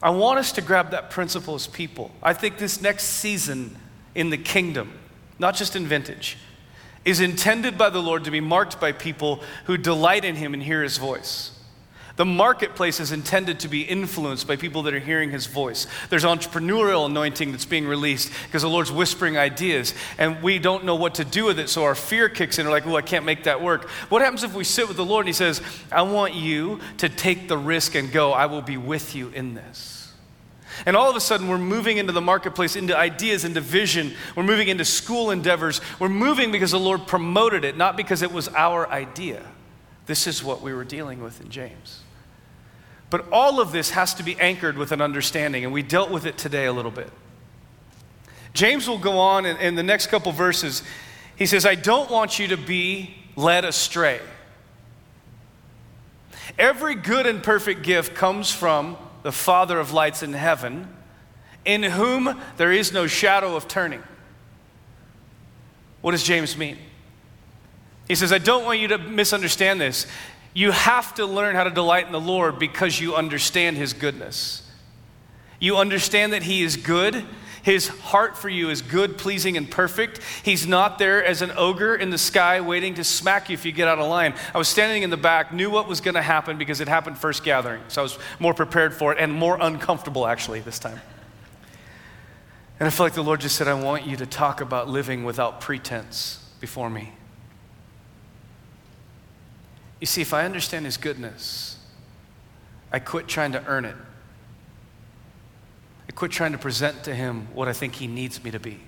I 0.00 0.10
want 0.10 0.38
us 0.38 0.52
to 0.52 0.62
grab 0.62 0.92
that 0.92 1.10
principle 1.10 1.56
as 1.56 1.66
people. 1.66 2.12
I 2.22 2.32
think 2.32 2.58
this 2.58 2.80
next 2.80 3.04
season 3.04 3.76
in 4.14 4.30
the 4.30 4.38
kingdom, 4.38 4.92
not 5.40 5.56
just 5.56 5.74
in 5.74 5.86
vintage, 5.86 6.38
is 7.04 7.20
intended 7.20 7.76
by 7.76 7.90
the 7.90 8.00
Lord 8.00 8.24
to 8.24 8.30
be 8.30 8.40
marked 8.40 8.80
by 8.80 8.92
people 8.92 9.42
who 9.64 9.76
delight 9.76 10.24
in 10.24 10.36
Him 10.36 10.54
and 10.54 10.62
hear 10.62 10.82
His 10.82 10.98
voice. 10.98 11.58
The 12.16 12.24
marketplace 12.24 13.00
is 13.00 13.10
intended 13.10 13.60
to 13.60 13.68
be 13.68 13.82
influenced 13.82 14.46
by 14.46 14.56
people 14.56 14.82
that 14.82 14.94
are 14.94 14.98
hearing 14.98 15.30
his 15.30 15.46
voice. 15.46 15.86
There's 16.10 16.24
entrepreneurial 16.24 17.06
anointing 17.06 17.52
that's 17.52 17.64
being 17.64 17.86
released 17.86 18.30
because 18.46 18.62
the 18.62 18.68
Lord's 18.68 18.92
whispering 18.92 19.38
ideas, 19.38 19.94
and 20.18 20.42
we 20.42 20.58
don't 20.58 20.84
know 20.84 20.94
what 20.94 21.14
to 21.16 21.24
do 21.24 21.44
with 21.44 21.58
it, 21.58 21.68
so 21.68 21.84
our 21.84 21.94
fear 21.94 22.28
kicks 22.28 22.58
in. 22.58 22.66
We're 22.66 22.72
like, 22.72 22.86
oh, 22.86 22.96
I 22.96 23.02
can't 23.02 23.24
make 23.24 23.44
that 23.44 23.62
work. 23.62 23.88
What 24.10 24.20
happens 24.22 24.42
if 24.42 24.54
we 24.54 24.64
sit 24.64 24.88
with 24.88 24.96
the 24.96 25.04
Lord 25.04 25.22
and 25.22 25.28
he 25.28 25.32
says, 25.32 25.62
I 25.90 26.02
want 26.02 26.34
you 26.34 26.80
to 26.98 27.08
take 27.08 27.48
the 27.48 27.56
risk 27.58 27.94
and 27.94 28.12
go, 28.12 28.32
I 28.32 28.46
will 28.46 28.62
be 28.62 28.76
with 28.76 29.14
you 29.14 29.28
in 29.30 29.54
this? 29.54 30.12
And 30.86 30.96
all 30.96 31.08
of 31.08 31.16
a 31.16 31.20
sudden, 31.20 31.48
we're 31.48 31.58
moving 31.58 31.98
into 31.98 32.12
the 32.12 32.20
marketplace, 32.20 32.76
into 32.76 32.96
ideas, 32.96 33.44
into 33.44 33.60
vision. 33.60 34.14
We're 34.34 34.42
moving 34.42 34.68
into 34.68 34.84
school 34.84 35.30
endeavors. 35.30 35.80
We're 35.98 36.08
moving 36.08 36.50
because 36.50 36.70
the 36.70 36.80
Lord 36.80 37.06
promoted 37.06 37.64
it, 37.64 37.76
not 37.76 37.96
because 37.96 38.22
it 38.22 38.32
was 38.32 38.48
our 38.48 38.88
idea. 38.88 39.42
This 40.06 40.26
is 40.26 40.42
what 40.42 40.62
we 40.62 40.72
were 40.72 40.84
dealing 40.84 41.22
with 41.22 41.40
in 41.40 41.50
James. 41.50 42.00
But 43.10 43.30
all 43.30 43.60
of 43.60 43.72
this 43.72 43.90
has 43.90 44.14
to 44.14 44.22
be 44.22 44.38
anchored 44.40 44.78
with 44.78 44.90
an 44.90 45.00
understanding, 45.00 45.64
and 45.64 45.72
we 45.72 45.82
dealt 45.82 46.10
with 46.10 46.24
it 46.26 46.38
today 46.38 46.66
a 46.66 46.72
little 46.72 46.90
bit. 46.90 47.10
James 48.54 48.88
will 48.88 48.98
go 48.98 49.18
on 49.18 49.46
in, 49.46 49.56
in 49.58 49.74
the 49.74 49.82
next 49.82 50.08
couple 50.08 50.32
verses. 50.32 50.82
He 51.36 51.46
says, 51.46 51.64
I 51.64 51.74
don't 51.74 52.10
want 52.10 52.38
you 52.38 52.48
to 52.48 52.56
be 52.56 53.14
led 53.36 53.64
astray. 53.64 54.20
Every 56.58 56.94
good 56.94 57.26
and 57.26 57.42
perfect 57.42 57.82
gift 57.82 58.14
comes 58.14 58.50
from 58.50 58.96
the 59.22 59.32
Father 59.32 59.78
of 59.78 59.92
lights 59.92 60.22
in 60.22 60.32
heaven, 60.32 60.88
in 61.64 61.82
whom 61.82 62.40
there 62.56 62.72
is 62.72 62.92
no 62.92 63.06
shadow 63.06 63.56
of 63.56 63.68
turning. 63.68 64.02
What 66.00 66.10
does 66.10 66.24
James 66.24 66.56
mean? 66.56 66.78
He 68.08 68.14
says, 68.14 68.32
I 68.32 68.38
don't 68.38 68.64
want 68.64 68.80
you 68.80 68.88
to 68.88 68.98
misunderstand 68.98 69.80
this. 69.80 70.06
You 70.54 70.70
have 70.70 71.14
to 71.14 71.24
learn 71.24 71.54
how 71.54 71.64
to 71.64 71.70
delight 71.70 72.06
in 72.06 72.12
the 72.12 72.20
Lord 72.20 72.58
because 72.58 73.00
you 73.00 73.14
understand 73.14 73.76
his 73.76 73.92
goodness. 73.92 74.68
You 75.58 75.76
understand 75.76 76.32
that 76.32 76.42
he 76.42 76.62
is 76.62 76.76
good 76.76 77.24
his 77.62 77.88
heart 77.88 78.36
for 78.36 78.48
you 78.48 78.70
is 78.70 78.82
good, 78.82 79.16
pleasing, 79.16 79.56
and 79.56 79.70
perfect. 79.70 80.20
He's 80.42 80.66
not 80.66 80.98
there 80.98 81.24
as 81.24 81.42
an 81.42 81.52
ogre 81.56 81.94
in 81.94 82.10
the 82.10 82.18
sky 82.18 82.60
waiting 82.60 82.94
to 82.94 83.04
smack 83.04 83.48
you 83.48 83.54
if 83.54 83.64
you 83.64 83.72
get 83.72 83.88
out 83.88 83.98
of 83.98 84.08
line. 84.08 84.34
I 84.52 84.58
was 84.58 84.68
standing 84.68 85.04
in 85.04 85.10
the 85.10 85.16
back, 85.16 85.52
knew 85.52 85.70
what 85.70 85.88
was 85.88 86.00
going 86.00 86.16
to 86.16 86.22
happen 86.22 86.58
because 86.58 86.80
it 86.80 86.88
happened 86.88 87.18
first 87.18 87.44
gathering. 87.44 87.80
So 87.88 88.02
I 88.02 88.04
was 88.04 88.18
more 88.40 88.52
prepared 88.52 88.92
for 88.92 89.12
it 89.12 89.18
and 89.18 89.32
more 89.32 89.58
uncomfortable 89.60 90.26
actually 90.26 90.60
this 90.60 90.78
time. 90.80 91.00
And 92.80 92.86
I 92.88 92.90
feel 92.90 93.06
like 93.06 93.14
the 93.14 93.22
Lord 93.22 93.40
just 93.40 93.54
said, 93.54 93.68
I 93.68 93.74
want 93.74 94.06
you 94.06 94.16
to 94.16 94.26
talk 94.26 94.60
about 94.60 94.88
living 94.88 95.22
without 95.22 95.60
pretense 95.60 96.44
before 96.58 96.90
me. 96.90 97.12
You 100.02 100.06
see, 100.06 100.20
if 100.20 100.34
I 100.34 100.44
understand 100.44 100.84
His 100.84 100.96
goodness, 100.96 101.76
I 102.90 102.98
quit 102.98 103.28
trying 103.28 103.52
to 103.52 103.64
earn 103.66 103.84
it. 103.84 103.94
I 106.08 106.12
quit 106.12 106.32
trying 106.32 106.50
to 106.50 106.58
present 106.58 107.04
to 107.04 107.14
him 107.14 107.46
what 107.54 107.68
I 107.68 107.72
think 107.72 107.94
he 107.94 108.08
needs 108.08 108.42
me 108.42 108.50
to 108.50 108.58
be. 108.58 108.80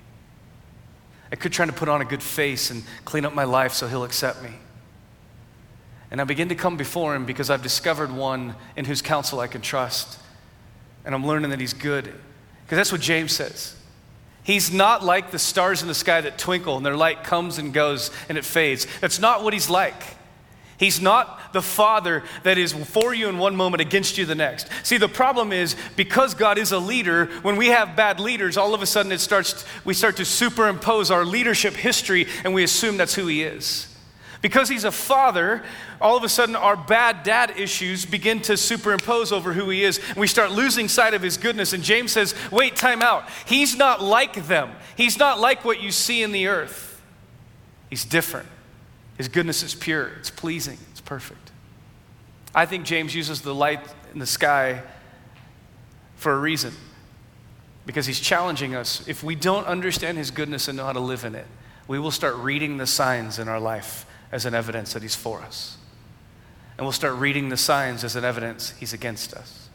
I 1.31 1.37
quit 1.37 1.53
trying 1.53 1.69
to 1.69 1.73
put 1.73 1.87
on 1.87 2.01
a 2.01 2.05
good 2.05 2.21
face 2.21 2.69
and 2.69 2.83
clean 3.05 3.23
up 3.23 3.33
my 3.33 3.45
life 3.45 3.71
so 3.71 3.87
he'll 3.87 4.03
accept 4.03 4.43
me. 4.43 4.49
And 6.11 6.19
I 6.19 6.25
begin 6.25 6.49
to 6.49 6.55
come 6.55 6.75
before 6.75 7.15
him 7.15 7.25
because 7.25 7.49
I've 7.49 7.63
discovered 7.63 8.11
one 8.11 8.53
in 8.75 8.83
whose 8.83 9.01
counsel 9.01 9.39
I 9.39 9.47
can 9.47 9.61
trust. 9.61 10.19
And 11.05 11.15
I'm 11.15 11.25
learning 11.25 11.51
that 11.51 11.61
he's 11.61 11.73
good. 11.73 12.13
Because 12.65 12.75
that's 12.75 12.91
what 12.91 12.99
James 12.99 13.31
says. 13.31 13.73
He's 14.43 14.69
not 14.69 15.01
like 15.01 15.31
the 15.31 15.39
stars 15.39 15.81
in 15.81 15.87
the 15.87 15.95
sky 15.95 16.19
that 16.19 16.37
twinkle 16.37 16.75
and 16.75 16.85
their 16.85 16.97
light 16.97 17.23
comes 17.23 17.57
and 17.57 17.73
goes 17.73 18.11
and 18.27 18.37
it 18.37 18.43
fades. 18.43 18.85
That's 18.99 19.17
not 19.17 19.45
what 19.45 19.53
he's 19.53 19.69
like. 19.69 20.03
He's 20.77 20.99
not 20.99 21.53
the 21.53 21.61
father 21.61 22.23
that 22.43 22.57
is 22.57 22.73
for 22.73 23.13
you 23.13 23.29
in 23.29 23.37
one 23.37 23.55
moment, 23.55 23.81
against 23.81 24.17
you 24.17 24.25
the 24.25 24.35
next. 24.35 24.67
See, 24.83 24.97
the 24.97 25.07
problem 25.07 25.53
is 25.53 25.75
because 25.95 26.33
God 26.33 26.57
is 26.57 26.71
a 26.71 26.79
leader, 26.79 27.27
when 27.43 27.55
we 27.55 27.67
have 27.67 27.95
bad 27.95 28.19
leaders, 28.19 28.57
all 28.57 28.73
of 28.73 28.81
a 28.81 28.85
sudden 28.85 29.11
it 29.11 29.19
starts, 29.19 29.63
we 29.85 29.93
start 29.93 30.17
to 30.17 30.25
superimpose 30.25 31.11
our 31.11 31.23
leadership 31.23 31.73
history 31.73 32.27
and 32.43 32.53
we 32.53 32.63
assume 32.63 32.97
that's 32.97 33.15
who 33.15 33.27
he 33.27 33.43
is. 33.43 33.87
Because 34.41 34.69
he's 34.69 34.83
a 34.83 34.91
father, 34.91 35.63
all 35.99 36.17
of 36.17 36.23
a 36.23 36.29
sudden 36.29 36.55
our 36.55 36.75
bad 36.75 37.23
dad 37.23 37.53
issues 37.57 38.05
begin 38.05 38.41
to 38.41 38.57
superimpose 38.57 39.31
over 39.31 39.53
who 39.53 39.69
he 39.69 39.83
is. 39.83 39.99
And 40.09 40.17
we 40.17 40.27
start 40.27 40.51
losing 40.51 40.87
sight 40.87 41.13
of 41.13 41.21
his 41.21 41.37
goodness. 41.37 41.73
And 41.73 41.83
James 41.83 42.11
says, 42.11 42.35
wait, 42.51 42.75
time 42.75 43.01
out. 43.01 43.27
He's 43.45 43.75
not 43.75 44.03
like 44.03 44.45
them. 44.45 44.71
He's 44.97 45.17
not 45.17 45.39
like 45.39 45.65
what 45.65 45.81
you 45.81 45.91
see 45.91 46.21
in 46.21 46.31
the 46.31 46.47
earth. 46.47 47.01
He's 47.89 48.05
different. 48.05 48.49
His 49.17 49.27
goodness 49.27 49.63
is 49.63 49.73
pure, 49.73 50.07
it's 50.19 50.29
pleasing, 50.29 50.77
it's 50.91 51.01
perfect. 51.01 51.51
I 52.53 52.65
think 52.65 52.85
James 52.85 53.15
uses 53.15 53.41
the 53.41 53.55
light 53.55 53.81
in 54.13 54.19
the 54.19 54.25
sky 54.25 54.81
for 56.15 56.33
a 56.33 56.37
reason 56.37 56.73
because 57.85 58.05
he's 58.05 58.19
challenging 58.19 58.75
us. 58.75 59.07
If 59.07 59.23
we 59.23 59.35
don't 59.35 59.65
understand 59.67 60.17
his 60.17 60.31
goodness 60.31 60.67
and 60.67 60.77
know 60.77 60.85
how 60.85 60.93
to 60.93 60.99
live 60.99 61.23
in 61.23 61.35
it, 61.35 61.45
we 61.87 61.99
will 61.99 62.11
start 62.11 62.35
reading 62.35 62.77
the 62.77 62.87
signs 62.87 63.39
in 63.39 63.47
our 63.47 63.59
life 63.59 64.05
as 64.31 64.45
an 64.45 64.53
evidence 64.53 64.93
that 64.93 65.01
he's 65.01 65.15
for 65.15 65.41
us. 65.41 65.77
And 66.77 66.85
we'll 66.85 66.91
start 66.91 67.15
reading 67.15 67.49
the 67.49 67.57
signs 67.57 68.03
as 68.03 68.15
an 68.15 68.25
evidence 68.25 68.71
he's 68.71 68.91
against 68.91 69.33
us. 69.33 69.69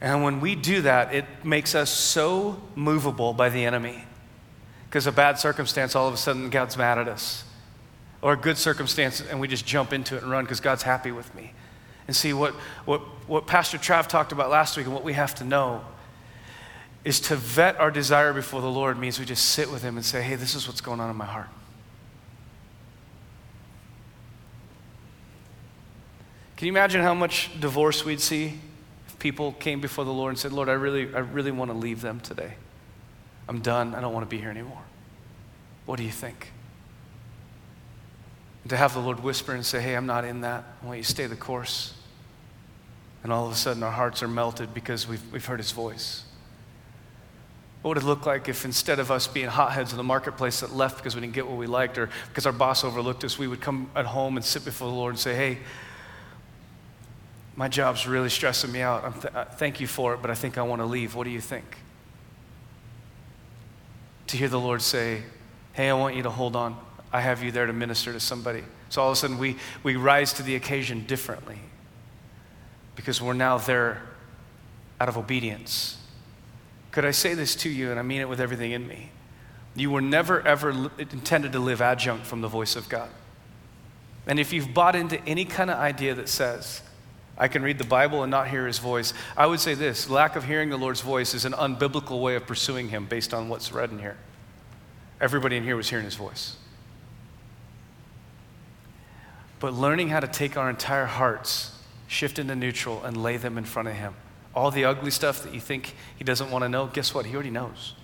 And 0.00 0.22
when 0.22 0.40
we 0.40 0.54
do 0.54 0.82
that, 0.82 1.12
it 1.12 1.24
makes 1.42 1.74
us 1.74 1.90
so 1.90 2.62
movable 2.76 3.32
by 3.32 3.48
the 3.48 3.64
enemy. 3.64 4.04
Because 4.88 5.06
a 5.06 5.12
bad 5.12 5.38
circumstance, 5.38 5.96
all 5.96 6.06
of 6.06 6.14
a 6.14 6.18
sudden, 6.18 6.50
God's 6.50 6.76
mad 6.76 6.98
at 6.98 7.08
us 7.08 7.44
or 8.20 8.32
a 8.32 8.36
good 8.36 8.58
circumstance 8.58 9.20
and 9.20 9.40
we 9.40 9.48
just 9.48 9.66
jump 9.66 9.92
into 9.92 10.16
it 10.16 10.22
and 10.22 10.30
run 10.30 10.44
because 10.44 10.60
God's 10.60 10.82
happy 10.82 11.12
with 11.12 11.34
me. 11.34 11.52
And 12.06 12.16
see 12.16 12.32
what, 12.32 12.54
what, 12.84 13.00
what 13.28 13.46
Pastor 13.46 13.76
Trav 13.76 14.06
talked 14.06 14.32
about 14.32 14.50
last 14.50 14.76
week 14.76 14.86
and 14.86 14.94
what 14.94 15.04
we 15.04 15.12
have 15.12 15.34
to 15.36 15.44
know 15.44 15.84
is 17.04 17.20
to 17.20 17.36
vet 17.36 17.78
our 17.78 17.90
desire 17.90 18.32
before 18.32 18.60
the 18.60 18.70
Lord 18.70 18.98
means 18.98 19.18
we 19.18 19.24
just 19.24 19.50
sit 19.50 19.70
with 19.70 19.82
Him 19.82 19.96
and 19.96 20.04
say, 20.04 20.22
hey, 20.22 20.34
this 20.34 20.54
is 20.54 20.66
what's 20.66 20.80
going 20.80 21.00
on 21.00 21.10
in 21.10 21.16
my 21.16 21.26
heart. 21.26 21.48
Can 26.56 26.66
you 26.66 26.72
imagine 26.72 27.02
how 27.02 27.14
much 27.14 27.50
divorce 27.60 28.04
we'd 28.04 28.20
see 28.20 28.58
if 29.06 29.18
people 29.18 29.52
came 29.52 29.80
before 29.80 30.04
the 30.04 30.12
Lord 30.12 30.30
and 30.30 30.38
said, 30.38 30.52
Lord, 30.52 30.68
I 30.68 30.72
really, 30.72 31.14
I 31.14 31.20
really 31.20 31.52
want 31.52 31.70
to 31.70 31.76
leave 31.76 32.00
them 32.00 32.20
today. 32.20 32.54
I'm 33.48 33.60
done. 33.60 33.94
I 33.94 34.00
don't 34.00 34.12
want 34.12 34.28
to 34.28 34.30
be 34.30 34.40
here 34.40 34.50
anymore. 34.50 34.82
What 35.86 35.96
do 35.98 36.02
you 36.02 36.10
think? 36.10 36.52
To 38.68 38.76
have 38.76 38.94
the 38.94 39.00
Lord 39.00 39.20
whisper 39.20 39.54
and 39.54 39.64
say, 39.64 39.80
Hey, 39.80 39.94
I'm 39.94 40.06
not 40.06 40.24
in 40.24 40.42
that. 40.42 40.64
I 40.82 40.86
want 40.86 40.98
you 40.98 41.04
to 41.04 41.10
stay 41.10 41.26
the 41.26 41.36
course. 41.36 41.94
And 43.22 43.32
all 43.32 43.46
of 43.46 43.52
a 43.52 43.56
sudden, 43.56 43.82
our 43.82 43.90
hearts 43.90 44.22
are 44.22 44.28
melted 44.28 44.72
because 44.72 45.08
we've, 45.08 45.22
we've 45.32 45.44
heard 45.44 45.58
his 45.58 45.72
voice. 45.72 46.24
What 47.82 47.90
would 47.90 47.98
it 47.98 48.06
look 48.06 48.26
like 48.26 48.48
if 48.48 48.64
instead 48.64 48.98
of 48.98 49.10
us 49.10 49.26
being 49.26 49.46
hotheads 49.46 49.92
in 49.92 49.96
the 49.96 50.02
marketplace 50.04 50.60
that 50.60 50.72
left 50.72 50.96
because 50.96 51.14
we 51.14 51.20
didn't 51.20 51.34
get 51.34 51.46
what 51.46 51.56
we 51.56 51.66
liked 51.66 51.96
or 51.96 52.10
because 52.28 52.44
our 52.44 52.52
boss 52.52 52.84
overlooked 52.84 53.24
us, 53.24 53.38
we 53.38 53.46
would 53.46 53.60
come 53.60 53.90
at 53.94 54.06
home 54.06 54.36
and 54.36 54.44
sit 54.44 54.64
before 54.64 54.88
the 54.88 54.94
Lord 54.94 55.12
and 55.12 55.18
say, 55.20 55.34
Hey, 55.34 55.58
my 57.56 57.68
job's 57.68 58.06
really 58.06 58.30
stressing 58.30 58.70
me 58.70 58.80
out. 58.80 59.20
Th- 59.20 59.34
uh, 59.34 59.44
thank 59.44 59.80
you 59.80 59.86
for 59.86 60.14
it, 60.14 60.22
but 60.22 60.30
I 60.30 60.34
think 60.34 60.58
I 60.58 60.62
want 60.62 60.80
to 60.80 60.86
leave. 60.86 61.14
What 61.14 61.24
do 61.24 61.30
you 61.30 61.40
think? 61.40 61.64
To 64.28 64.36
hear 64.36 64.48
the 64.48 64.60
Lord 64.60 64.82
say, 64.82 65.22
Hey, 65.72 65.88
I 65.88 65.94
want 65.94 66.14
you 66.16 66.22
to 66.24 66.30
hold 66.30 66.56
on. 66.56 66.76
I 67.12 67.20
have 67.20 67.42
you 67.42 67.50
there 67.50 67.66
to 67.66 67.72
minister 67.72 68.12
to 68.12 68.20
somebody. 68.20 68.64
So 68.90 69.02
all 69.02 69.08
of 69.08 69.14
a 69.14 69.16
sudden, 69.16 69.38
we, 69.38 69.56
we 69.82 69.96
rise 69.96 70.32
to 70.34 70.42
the 70.42 70.54
occasion 70.54 71.04
differently 71.06 71.58
because 72.96 73.22
we're 73.22 73.32
now 73.32 73.58
there 73.58 74.02
out 75.00 75.08
of 75.08 75.16
obedience. 75.16 75.98
Could 76.90 77.04
I 77.04 77.12
say 77.12 77.34
this 77.34 77.54
to 77.56 77.68
you, 77.68 77.90
and 77.90 77.98
I 77.98 78.02
mean 78.02 78.20
it 78.20 78.28
with 78.28 78.40
everything 78.40 78.72
in 78.72 78.86
me? 78.86 79.10
You 79.74 79.90
were 79.90 80.00
never, 80.00 80.46
ever 80.46 80.90
intended 80.98 81.52
to 81.52 81.60
live 81.60 81.80
adjunct 81.80 82.26
from 82.26 82.40
the 82.40 82.48
voice 82.48 82.76
of 82.76 82.88
God. 82.88 83.10
And 84.26 84.40
if 84.40 84.52
you've 84.52 84.74
bought 84.74 84.96
into 84.96 85.22
any 85.24 85.44
kind 85.44 85.70
of 85.70 85.78
idea 85.78 86.14
that 86.14 86.28
says, 86.28 86.82
I 87.38 87.48
can 87.48 87.62
read 87.62 87.78
the 87.78 87.84
Bible 87.84 88.24
and 88.24 88.30
not 88.30 88.48
hear 88.48 88.66
his 88.66 88.78
voice, 88.78 89.14
I 89.36 89.46
would 89.46 89.60
say 89.60 89.74
this 89.74 90.10
lack 90.10 90.34
of 90.34 90.44
hearing 90.44 90.70
the 90.70 90.76
Lord's 90.76 91.00
voice 91.00 91.34
is 91.34 91.44
an 91.44 91.52
unbiblical 91.52 92.20
way 92.20 92.34
of 92.34 92.46
pursuing 92.46 92.88
him 92.88 93.06
based 93.06 93.32
on 93.32 93.48
what's 93.48 93.70
read 93.70 93.90
in 93.90 94.00
here. 94.00 94.16
Everybody 95.20 95.56
in 95.56 95.62
here 95.62 95.76
was 95.76 95.88
hearing 95.88 96.04
his 96.04 96.16
voice 96.16 96.56
but 99.60 99.74
learning 99.74 100.08
how 100.08 100.20
to 100.20 100.26
take 100.26 100.56
our 100.56 100.70
entire 100.70 101.06
hearts, 101.06 101.78
shift 102.06 102.38
into 102.38 102.54
neutral, 102.54 103.02
and 103.04 103.16
lay 103.16 103.36
them 103.36 103.58
in 103.58 103.64
front 103.64 103.88
of 103.88 103.94
Him. 103.94 104.14
All 104.54 104.70
the 104.70 104.84
ugly 104.84 105.10
stuff 105.10 105.42
that 105.42 105.54
you 105.54 105.60
think 105.60 105.94
He 106.16 106.24
doesn't 106.24 106.50
want 106.50 106.64
to 106.64 106.68
know, 106.68 106.86
guess 106.86 107.14
what? 107.14 107.26
He 107.26 107.34
already 107.34 107.50
knows. 107.50 107.94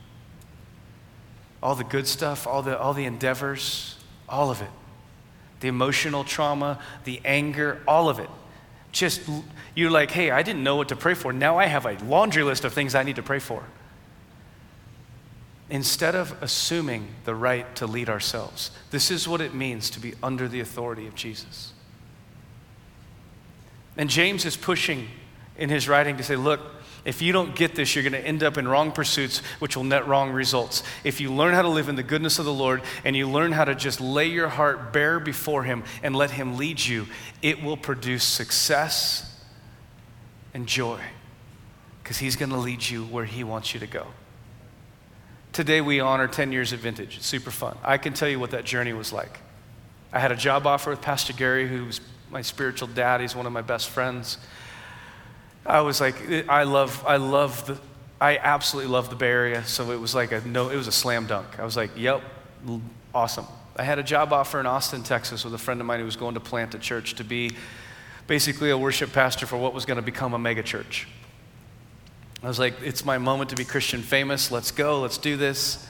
All 1.63 1.75
the 1.75 1.85
good 1.85 2.07
stuff, 2.07 2.47
all 2.47 2.63
the, 2.63 2.79
all 2.79 2.93
the 2.93 3.05
endeavors, 3.05 3.97
all 4.29 4.51
of 4.51 4.61
it. 4.61 4.71
The 5.61 5.69
emotional 5.69 6.25
trauma, 6.25 6.79
the 7.05 7.21
anger, 7.25 7.81
all 7.89 8.09
of 8.09 8.19
it. 8.19 8.29
Just, 8.93 9.23
you're 9.75 9.91
like, 9.91 10.11
hey, 10.11 10.31
I 10.31 10.43
didn't 10.43 10.63
know 10.63 10.77
what 10.77 10.89
to 10.89 10.97
pray 10.97 11.15
for. 11.15 11.33
Now 11.33 11.59
I 11.59 11.67
have 11.67 11.87
a 11.87 11.97
laundry 12.05 12.43
list 12.43 12.65
of 12.65 12.73
things 12.73 12.95
I 12.95 13.03
need 13.03 13.17
to 13.17 13.23
pray 13.23 13.39
for 13.39 13.65
instead 15.75 16.15
of 16.15 16.41
assuming 16.41 17.09
the 17.25 17.35
right 17.35 17.75
to 17.75 17.85
lead 17.85 18.09
ourselves. 18.09 18.71
This 18.93 19.11
is 19.11 19.27
what 19.27 19.41
it 19.41 19.55
means 19.55 19.91
to 19.91 19.99
be 19.99 20.15
under 20.23 20.47
the 20.47 20.61
authority 20.61 21.09
of 21.09 21.17
Jesus. 21.17 21.73
And 23.97 24.09
James 24.09 24.45
is 24.45 24.57
pushing 24.57 25.09
in 25.59 25.71
his 25.71 25.89
writing 25.89 26.17
to 26.19 26.23
say, 26.23 26.37
look, 26.37 26.61
if 27.05 27.21
you 27.21 27.33
don't 27.33 27.57
get 27.57 27.75
this, 27.75 27.93
you're 27.97 28.09
going 28.09 28.13
to 28.13 28.25
end 28.25 28.45
up 28.45 28.57
in 28.57 28.69
wrong 28.69 28.93
pursuits, 28.93 29.39
which 29.59 29.77
will 29.77 29.83
net 29.83 30.07
wrong 30.07 30.31
results. 30.31 30.85
If 31.03 31.21
you 31.21 31.33
learn 31.33 31.55
how 31.55 31.63
to 31.63 31.69
live 31.69 31.89
in 31.89 31.97
the 31.97 32.05
goodness 32.05 32.39
of 32.39 32.45
the 32.45 32.55
Lord 32.55 32.81
and 33.05 33.17
you 33.17 33.29
learn 33.29 33.51
how 33.51 33.65
to 33.65 33.75
just 33.75 34.01
lay 34.01 34.29
your 34.29 34.51
heart 34.51 34.93
bare 34.93 35.19
before 35.19 35.65
Him 35.65 35.83
and 36.05 36.15
let 36.15 36.31
Him 36.31 36.57
lead 36.57 36.87
you, 36.87 37.07
it 37.43 37.61
will 37.61 37.77
produce 37.77 38.23
success 38.23 39.45
and 40.55 40.69
joy 40.69 41.01
because 42.01 42.19
He's 42.19 42.37
going 42.37 42.53
to 42.53 42.59
lead 42.59 42.89
you 42.89 43.07
where 43.07 43.25
He 43.25 43.43
wants 43.43 43.75
you 43.75 43.81
to 43.81 43.89
go. 43.89 44.07
Today 45.55 45.81
we 45.81 46.01
honor 46.01 46.27
10 46.27 46.51
years 46.51 46.73
of 46.73 46.81
vintage. 46.81 47.17
It's 47.17 47.27
super 47.27 47.53
fun. 47.53 47.79
I 47.85 47.97
can 47.97 48.13
tell 48.13 48.29
you 48.29 48.41
what 48.41 48.51
that 48.51 48.65
journey 48.65 48.93
was 48.93 49.13
like. 49.13 49.39
I 50.13 50.19
had 50.19 50.33
a 50.33 50.37
job 50.37 50.67
offer 50.67 50.91
with 50.91 51.01
Pastor 51.01 51.33
Gary, 51.33 51.69
who's 51.69 52.01
my 52.29 52.43
spiritual 52.43 52.89
dad. 52.89 53.21
He's 53.21 53.37
one 53.37 53.47
of 53.47 53.53
my 53.53 53.63
best 53.63 53.89
friends. 53.89 54.39
I 55.65 55.81
was 55.83 56.01
like, 56.01 56.17
I 56.49 56.65
love, 56.65 57.05
I 57.07 57.19
love 57.19 57.69
the, 57.69 57.79
I 58.21 58.37
absolutely 58.37 58.91
love 58.91 59.11
the 59.11 59.17
Bay 59.17 59.29
Area. 59.29 59.65
So 59.65 59.93
it 59.93 60.01
was 60.01 60.13
like 60.13 60.33
a 60.33 60.41
no, 60.41 60.71
it 60.71 60.77
was 60.77 60.89
a 60.89 60.93
slam 60.93 61.27
dunk. 61.27 61.61
I 61.61 61.65
was 61.65 61.77
like, 61.77 61.91
yep, 61.97 62.23
awesome. 63.15 63.47
I 63.77 63.85
had 63.85 64.01
a 64.01 64.03
job 64.03 64.33
offer 64.33 64.59
in 64.59 64.67
Austin, 64.67 65.05
Texas, 65.05 65.45
with 65.45 65.55
a 65.55 65.59
friend 65.59 65.81
of 65.81 65.87
mine 65.87 66.01
who 66.01 66.05
was 66.05 66.17
going 66.17 66.35
to 66.35 66.41
plant 66.41 66.75
a 66.75 66.81
church 66.81 67.15
to 67.15 67.23
be 67.23 67.53
basically 68.27 68.71
a 68.71 68.79
worship 68.79 69.13
pastor 69.13 69.47
for 69.47 69.57
what 69.57 69.73
was 69.73 69.85
going 69.85 69.99
to 69.99 70.03
become 70.03 70.35
a 70.35 70.39
mega 70.39 70.65
church. 70.65 71.07
I 72.45 72.49
was 72.49 72.59
like, 72.59 72.75
it's 72.83 73.05
my 73.05 73.19
moment 73.19 73.51
to 73.51 73.57
be 73.57 73.65
Christian 73.65 74.03
famous. 74.03 74.51
Let's 74.51 74.71
go. 74.71 75.01
Let's 75.01 75.19
do 75.19 75.37
this. 75.37 75.87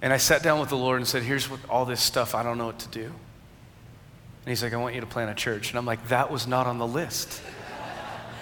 And 0.00 0.12
I 0.12 0.18
sat 0.18 0.42
down 0.42 0.60
with 0.60 0.68
the 0.68 0.76
Lord 0.76 0.98
and 0.98 1.08
said, 1.08 1.22
Here's 1.22 1.50
what, 1.50 1.60
all 1.68 1.84
this 1.84 2.00
stuff 2.00 2.34
I 2.34 2.42
don't 2.42 2.58
know 2.58 2.66
what 2.66 2.78
to 2.80 2.88
do. 2.88 3.04
And 3.04 4.52
he's 4.52 4.62
like, 4.62 4.72
I 4.72 4.76
want 4.76 4.94
you 4.94 5.00
to 5.00 5.06
plant 5.06 5.30
a 5.30 5.34
church. 5.34 5.70
And 5.70 5.78
I'm 5.78 5.86
like, 5.86 6.08
That 6.08 6.30
was 6.30 6.46
not 6.46 6.66
on 6.66 6.78
the 6.78 6.86
list. 6.86 7.42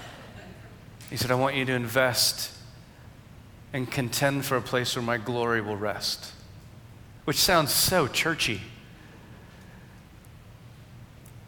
he 1.11 1.17
said, 1.17 1.31
I 1.31 1.37
want 1.37 1.57
you 1.57 1.65
to 1.65 1.73
invest 1.73 2.53
and 3.73 3.91
contend 3.91 4.45
for 4.45 4.57
a 4.57 4.63
place 4.63 4.95
where 4.95 5.03
my 5.03 5.17
glory 5.17 5.61
will 5.61 5.77
rest, 5.77 6.33
which 7.25 7.39
sounds 7.39 7.73
so 7.73 8.07
churchy. 8.07 8.61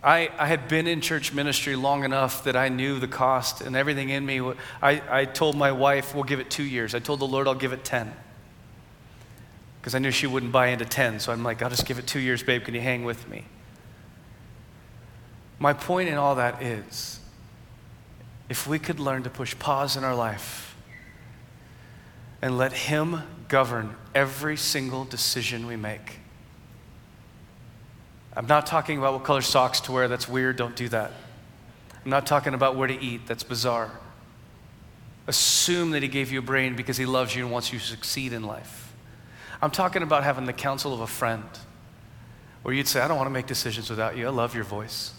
I, 0.06 0.30
I 0.38 0.46
had 0.46 0.68
been 0.68 0.86
in 0.86 1.00
church 1.00 1.32
ministry 1.32 1.74
long 1.74 2.04
enough 2.04 2.44
that 2.44 2.54
I 2.54 2.68
knew 2.68 3.00
the 3.00 3.08
cost 3.08 3.60
and 3.60 3.74
everything 3.74 4.10
in 4.10 4.24
me. 4.24 4.40
I, 4.80 5.02
I 5.10 5.24
told 5.24 5.56
my 5.56 5.72
wife, 5.72 6.14
we'll 6.14 6.22
give 6.22 6.38
it 6.38 6.48
two 6.48 6.62
years. 6.62 6.94
I 6.94 7.00
told 7.00 7.18
the 7.18 7.26
Lord, 7.26 7.48
I'll 7.48 7.56
give 7.56 7.72
it 7.72 7.84
10. 7.84 8.14
Because 9.80 9.96
I 9.96 9.98
knew 9.98 10.12
she 10.12 10.28
wouldn't 10.28 10.52
buy 10.52 10.68
into 10.68 10.84
10. 10.84 11.18
So 11.18 11.32
I'm 11.32 11.42
like, 11.42 11.60
I'll 11.60 11.70
just 11.70 11.86
give 11.86 11.98
it 11.98 12.06
two 12.06 12.20
years, 12.20 12.40
babe. 12.44 12.64
Can 12.64 12.74
you 12.74 12.80
hang 12.80 13.04
with 13.04 13.28
me? 13.28 13.46
My 15.58 15.72
point 15.72 16.08
in 16.08 16.14
all 16.14 16.36
that 16.36 16.62
is 16.62 17.18
if 18.48 18.68
we 18.68 18.78
could 18.78 19.00
learn 19.00 19.24
to 19.24 19.30
push 19.30 19.58
pause 19.58 19.96
in 19.96 20.04
our 20.04 20.14
life 20.14 20.76
and 22.40 22.56
let 22.56 22.72
Him 22.72 23.22
govern 23.48 23.96
every 24.14 24.56
single 24.56 25.04
decision 25.04 25.66
we 25.66 25.74
make 25.74 26.20
I'm 28.36 28.46
not 28.46 28.66
talking 28.66 28.98
about 28.98 29.14
what 29.14 29.24
color 29.24 29.40
socks 29.40 29.80
to 29.80 29.92
wear, 29.92 30.08
that's 30.08 30.28
weird, 30.28 30.56
don't 30.56 30.76
do 30.76 30.88
that. 30.90 31.10
I'm 32.04 32.10
not 32.10 32.26
talking 32.26 32.52
about 32.52 32.76
where 32.76 32.86
to 32.86 33.02
eat, 33.02 33.26
that's 33.26 33.42
bizarre. 33.42 33.90
Assume 35.26 35.90
that 35.92 36.02
He 36.02 36.08
gave 36.08 36.30
you 36.30 36.38
a 36.40 36.42
brain 36.42 36.76
because 36.76 36.98
He 36.98 37.06
loves 37.06 37.34
you 37.34 37.44
and 37.44 37.52
wants 37.52 37.72
you 37.72 37.78
to 37.78 37.84
succeed 37.84 38.34
in 38.34 38.42
life. 38.42 38.92
I'm 39.62 39.70
talking 39.70 40.02
about 40.02 40.22
having 40.22 40.44
the 40.44 40.52
counsel 40.52 40.92
of 40.92 41.00
a 41.00 41.06
friend 41.06 41.44
where 42.62 42.74
you'd 42.74 42.86
say, 42.86 43.00
I 43.00 43.08
don't 43.08 43.16
want 43.16 43.26
to 43.26 43.32
make 43.32 43.46
decisions 43.46 43.88
without 43.88 44.16
you. 44.16 44.26
I 44.26 44.30
love 44.30 44.54
your 44.54 44.64
voice. 44.64 45.14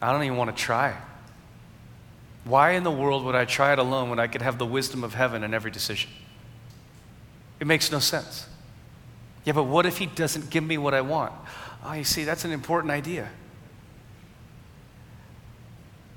I 0.00 0.12
don't 0.12 0.22
even 0.22 0.36
want 0.36 0.56
to 0.56 0.62
try. 0.62 0.96
Why 2.44 2.72
in 2.72 2.84
the 2.84 2.92
world 2.92 3.24
would 3.24 3.34
I 3.34 3.44
try 3.44 3.72
it 3.72 3.80
alone 3.80 4.08
when 4.08 4.20
I 4.20 4.28
could 4.28 4.42
have 4.42 4.56
the 4.56 4.66
wisdom 4.66 5.02
of 5.02 5.14
heaven 5.14 5.42
in 5.42 5.52
every 5.52 5.72
decision? 5.72 6.10
It 7.58 7.66
makes 7.66 7.90
no 7.90 7.98
sense. 7.98 8.46
Yeah, 9.46 9.52
but 9.52 9.62
what 9.62 9.86
if 9.86 9.96
he 9.96 10.06
doesn't 10.06 10.50
give 10.50 10.64
me 10.64 10.76
what 10.76 10.92
I 10.92 11.00
want? 11.00 11.32
Oh, 11.84 11.92
you 11.92 12.04
see, 12.04 12.24
that's 12.24 12.44
an 12.44 12.50
important 12.50 12.90
idea. 12.90 13.28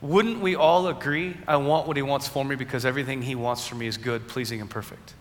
Wouldn't 0.02 0.40
we 0.40 0.56
all 0.56 0.88
agree 0.88 1.38
I 1.48 1.58
want 1.58 1.88
what 1.88 1.96
he 1.96 2.02
wants 2.02 2.28
for 2.28 2.44
me 2.44 2.56
because 2.56 2.86
everything 2.86 3.22
he 3.22 3.36
wants 3.36 3.68
for 3.68 3.76
me 3.76 3.86
is 3.86 3.98
good, 3.98 4.28
pleasing, 4.28 4.62
and 4.62 4.70
perfect? 4.70 5.14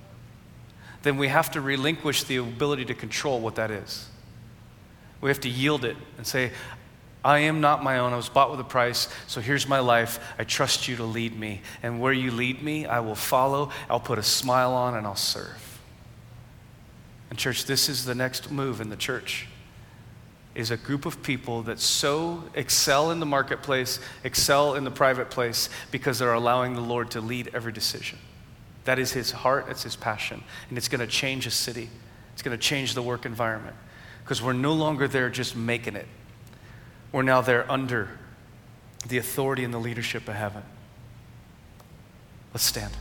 Then 1.02 1.18
we 1.18 1.28
have 1.28 1.50
to 1.50 1.60
relinquish 1.60 2.24
the 2.24 2.36
ability 2.36 2.86
to 2.86 2.94
control 2.94 3.40
what 3.40 3.56
that 3.56 3.70
is. 3.70 4.08
We 5.20 5.28
have 5.28 5.40
to 5.40 5.50
yield 5.50 5.84
it 5.84 5.96
and 6.16 6.26
say, 6.26 6.52
I 7.22 7.40
am 7.40 7.60
not 7.60 7.84
my 7.84 7.98
own. 7.98 8.14
I 8.14 8.16
was 8.16 8.30
bought 8.30 8.50
with 8.50 8.60
a 8.60 8.64
price. 8.64 9.08
So 9.26 9.42
here's 9.42 9.68
my 9.68 9.80
life. 9.80 10.18
I 10.38 10.44
trust 10.44 10.88
you 10.88 10.96
to 10.96 11.04
lead 11.04 11.38
me. 11.38 11.60
And 11.82 12.00
where 12.00 12.12
you 12.12 12.30
lead 12.30 12.62
me, 12.62 12.86
I 12.86 13.00
will 13.00 13.16
follow. 13.16 13.70
I'll 13.90 14.00
put 14.00 14.18
a 14.18 14.22
smile 14.22 14.72
on 14.72 14.94
and 14.94 15.06
I'll 15.06 15.14
serve. 15.14 15.67
And, 17.30 17.38
church, 17.38 17.66
this 17.66 17.88
is 17.88 18.04
the 18.04 18.14
next 18.14 18.50
move 18.50 18.80
in 18.80 18.88
the 18.88 18.96
church 18.96 19.46
is 20.58 20.72
a 20.72 20.76
group 20.76 21.06
of 21.06 21.22
people 21.22 21.62
that 21.62 21.78
so 21.78 22.42
excel 22.54 23.12
in 23.12 23.20
the 23.20 23.26
marketplace, 23.26 24.00
excel 24.24 24.74
in 24.74 24.82
the 24.82 24.90
private 24.90 25.30
place, 25.30 25.68
because 25.92 26.18
they're 26.18 26.32
allowing 26.32 26.74
the 26.74 26.80
Lord 26.80 27.12
to 27.12 27.20
lead 27.20 27.48
every 27.54 27.70
decision. 27.70 28.18
That 28.84 28.98
is 28.98 29.12
his 29.12 29.30
heart, 29.30 29.66
that's 29.68 29.84
his 29.84 29.94
passion. 29.94 30.42
And 30.68 30.76
it's 30.76 30.88
going 30.88 31.00
to 31.00 31.06
change 31.06 31.46
a 31.46 31.50
city, 31.52 31.88
it's 32.32 32.42
going 32.42 32.56
to 32.56 32.62
change 32.62 32.94
the 32.94 33.02
work 33.02 33.24
environment. 33.24 33.76
Because 34.24 34.42
we're 34.42 34.52
no 34.52 34.72
longer 34.72 35.06
there 35.06 35.30
just 35.30 35.54
making 35.54 35.94
it, 35.94 36.08
we're 37.12 37.22
now 37.22 37.40
there 37.40 37.70
under 37.70 38.08
the 39.06 39.18
authority 39.18 39.62
and 39.62 39.72
the 39.72 39.78
leadership 39.78 40.26
of 40.26 40.34
heaven. 40.34 40.64
Let's 42.52 42.64
stand. 42.64 42.92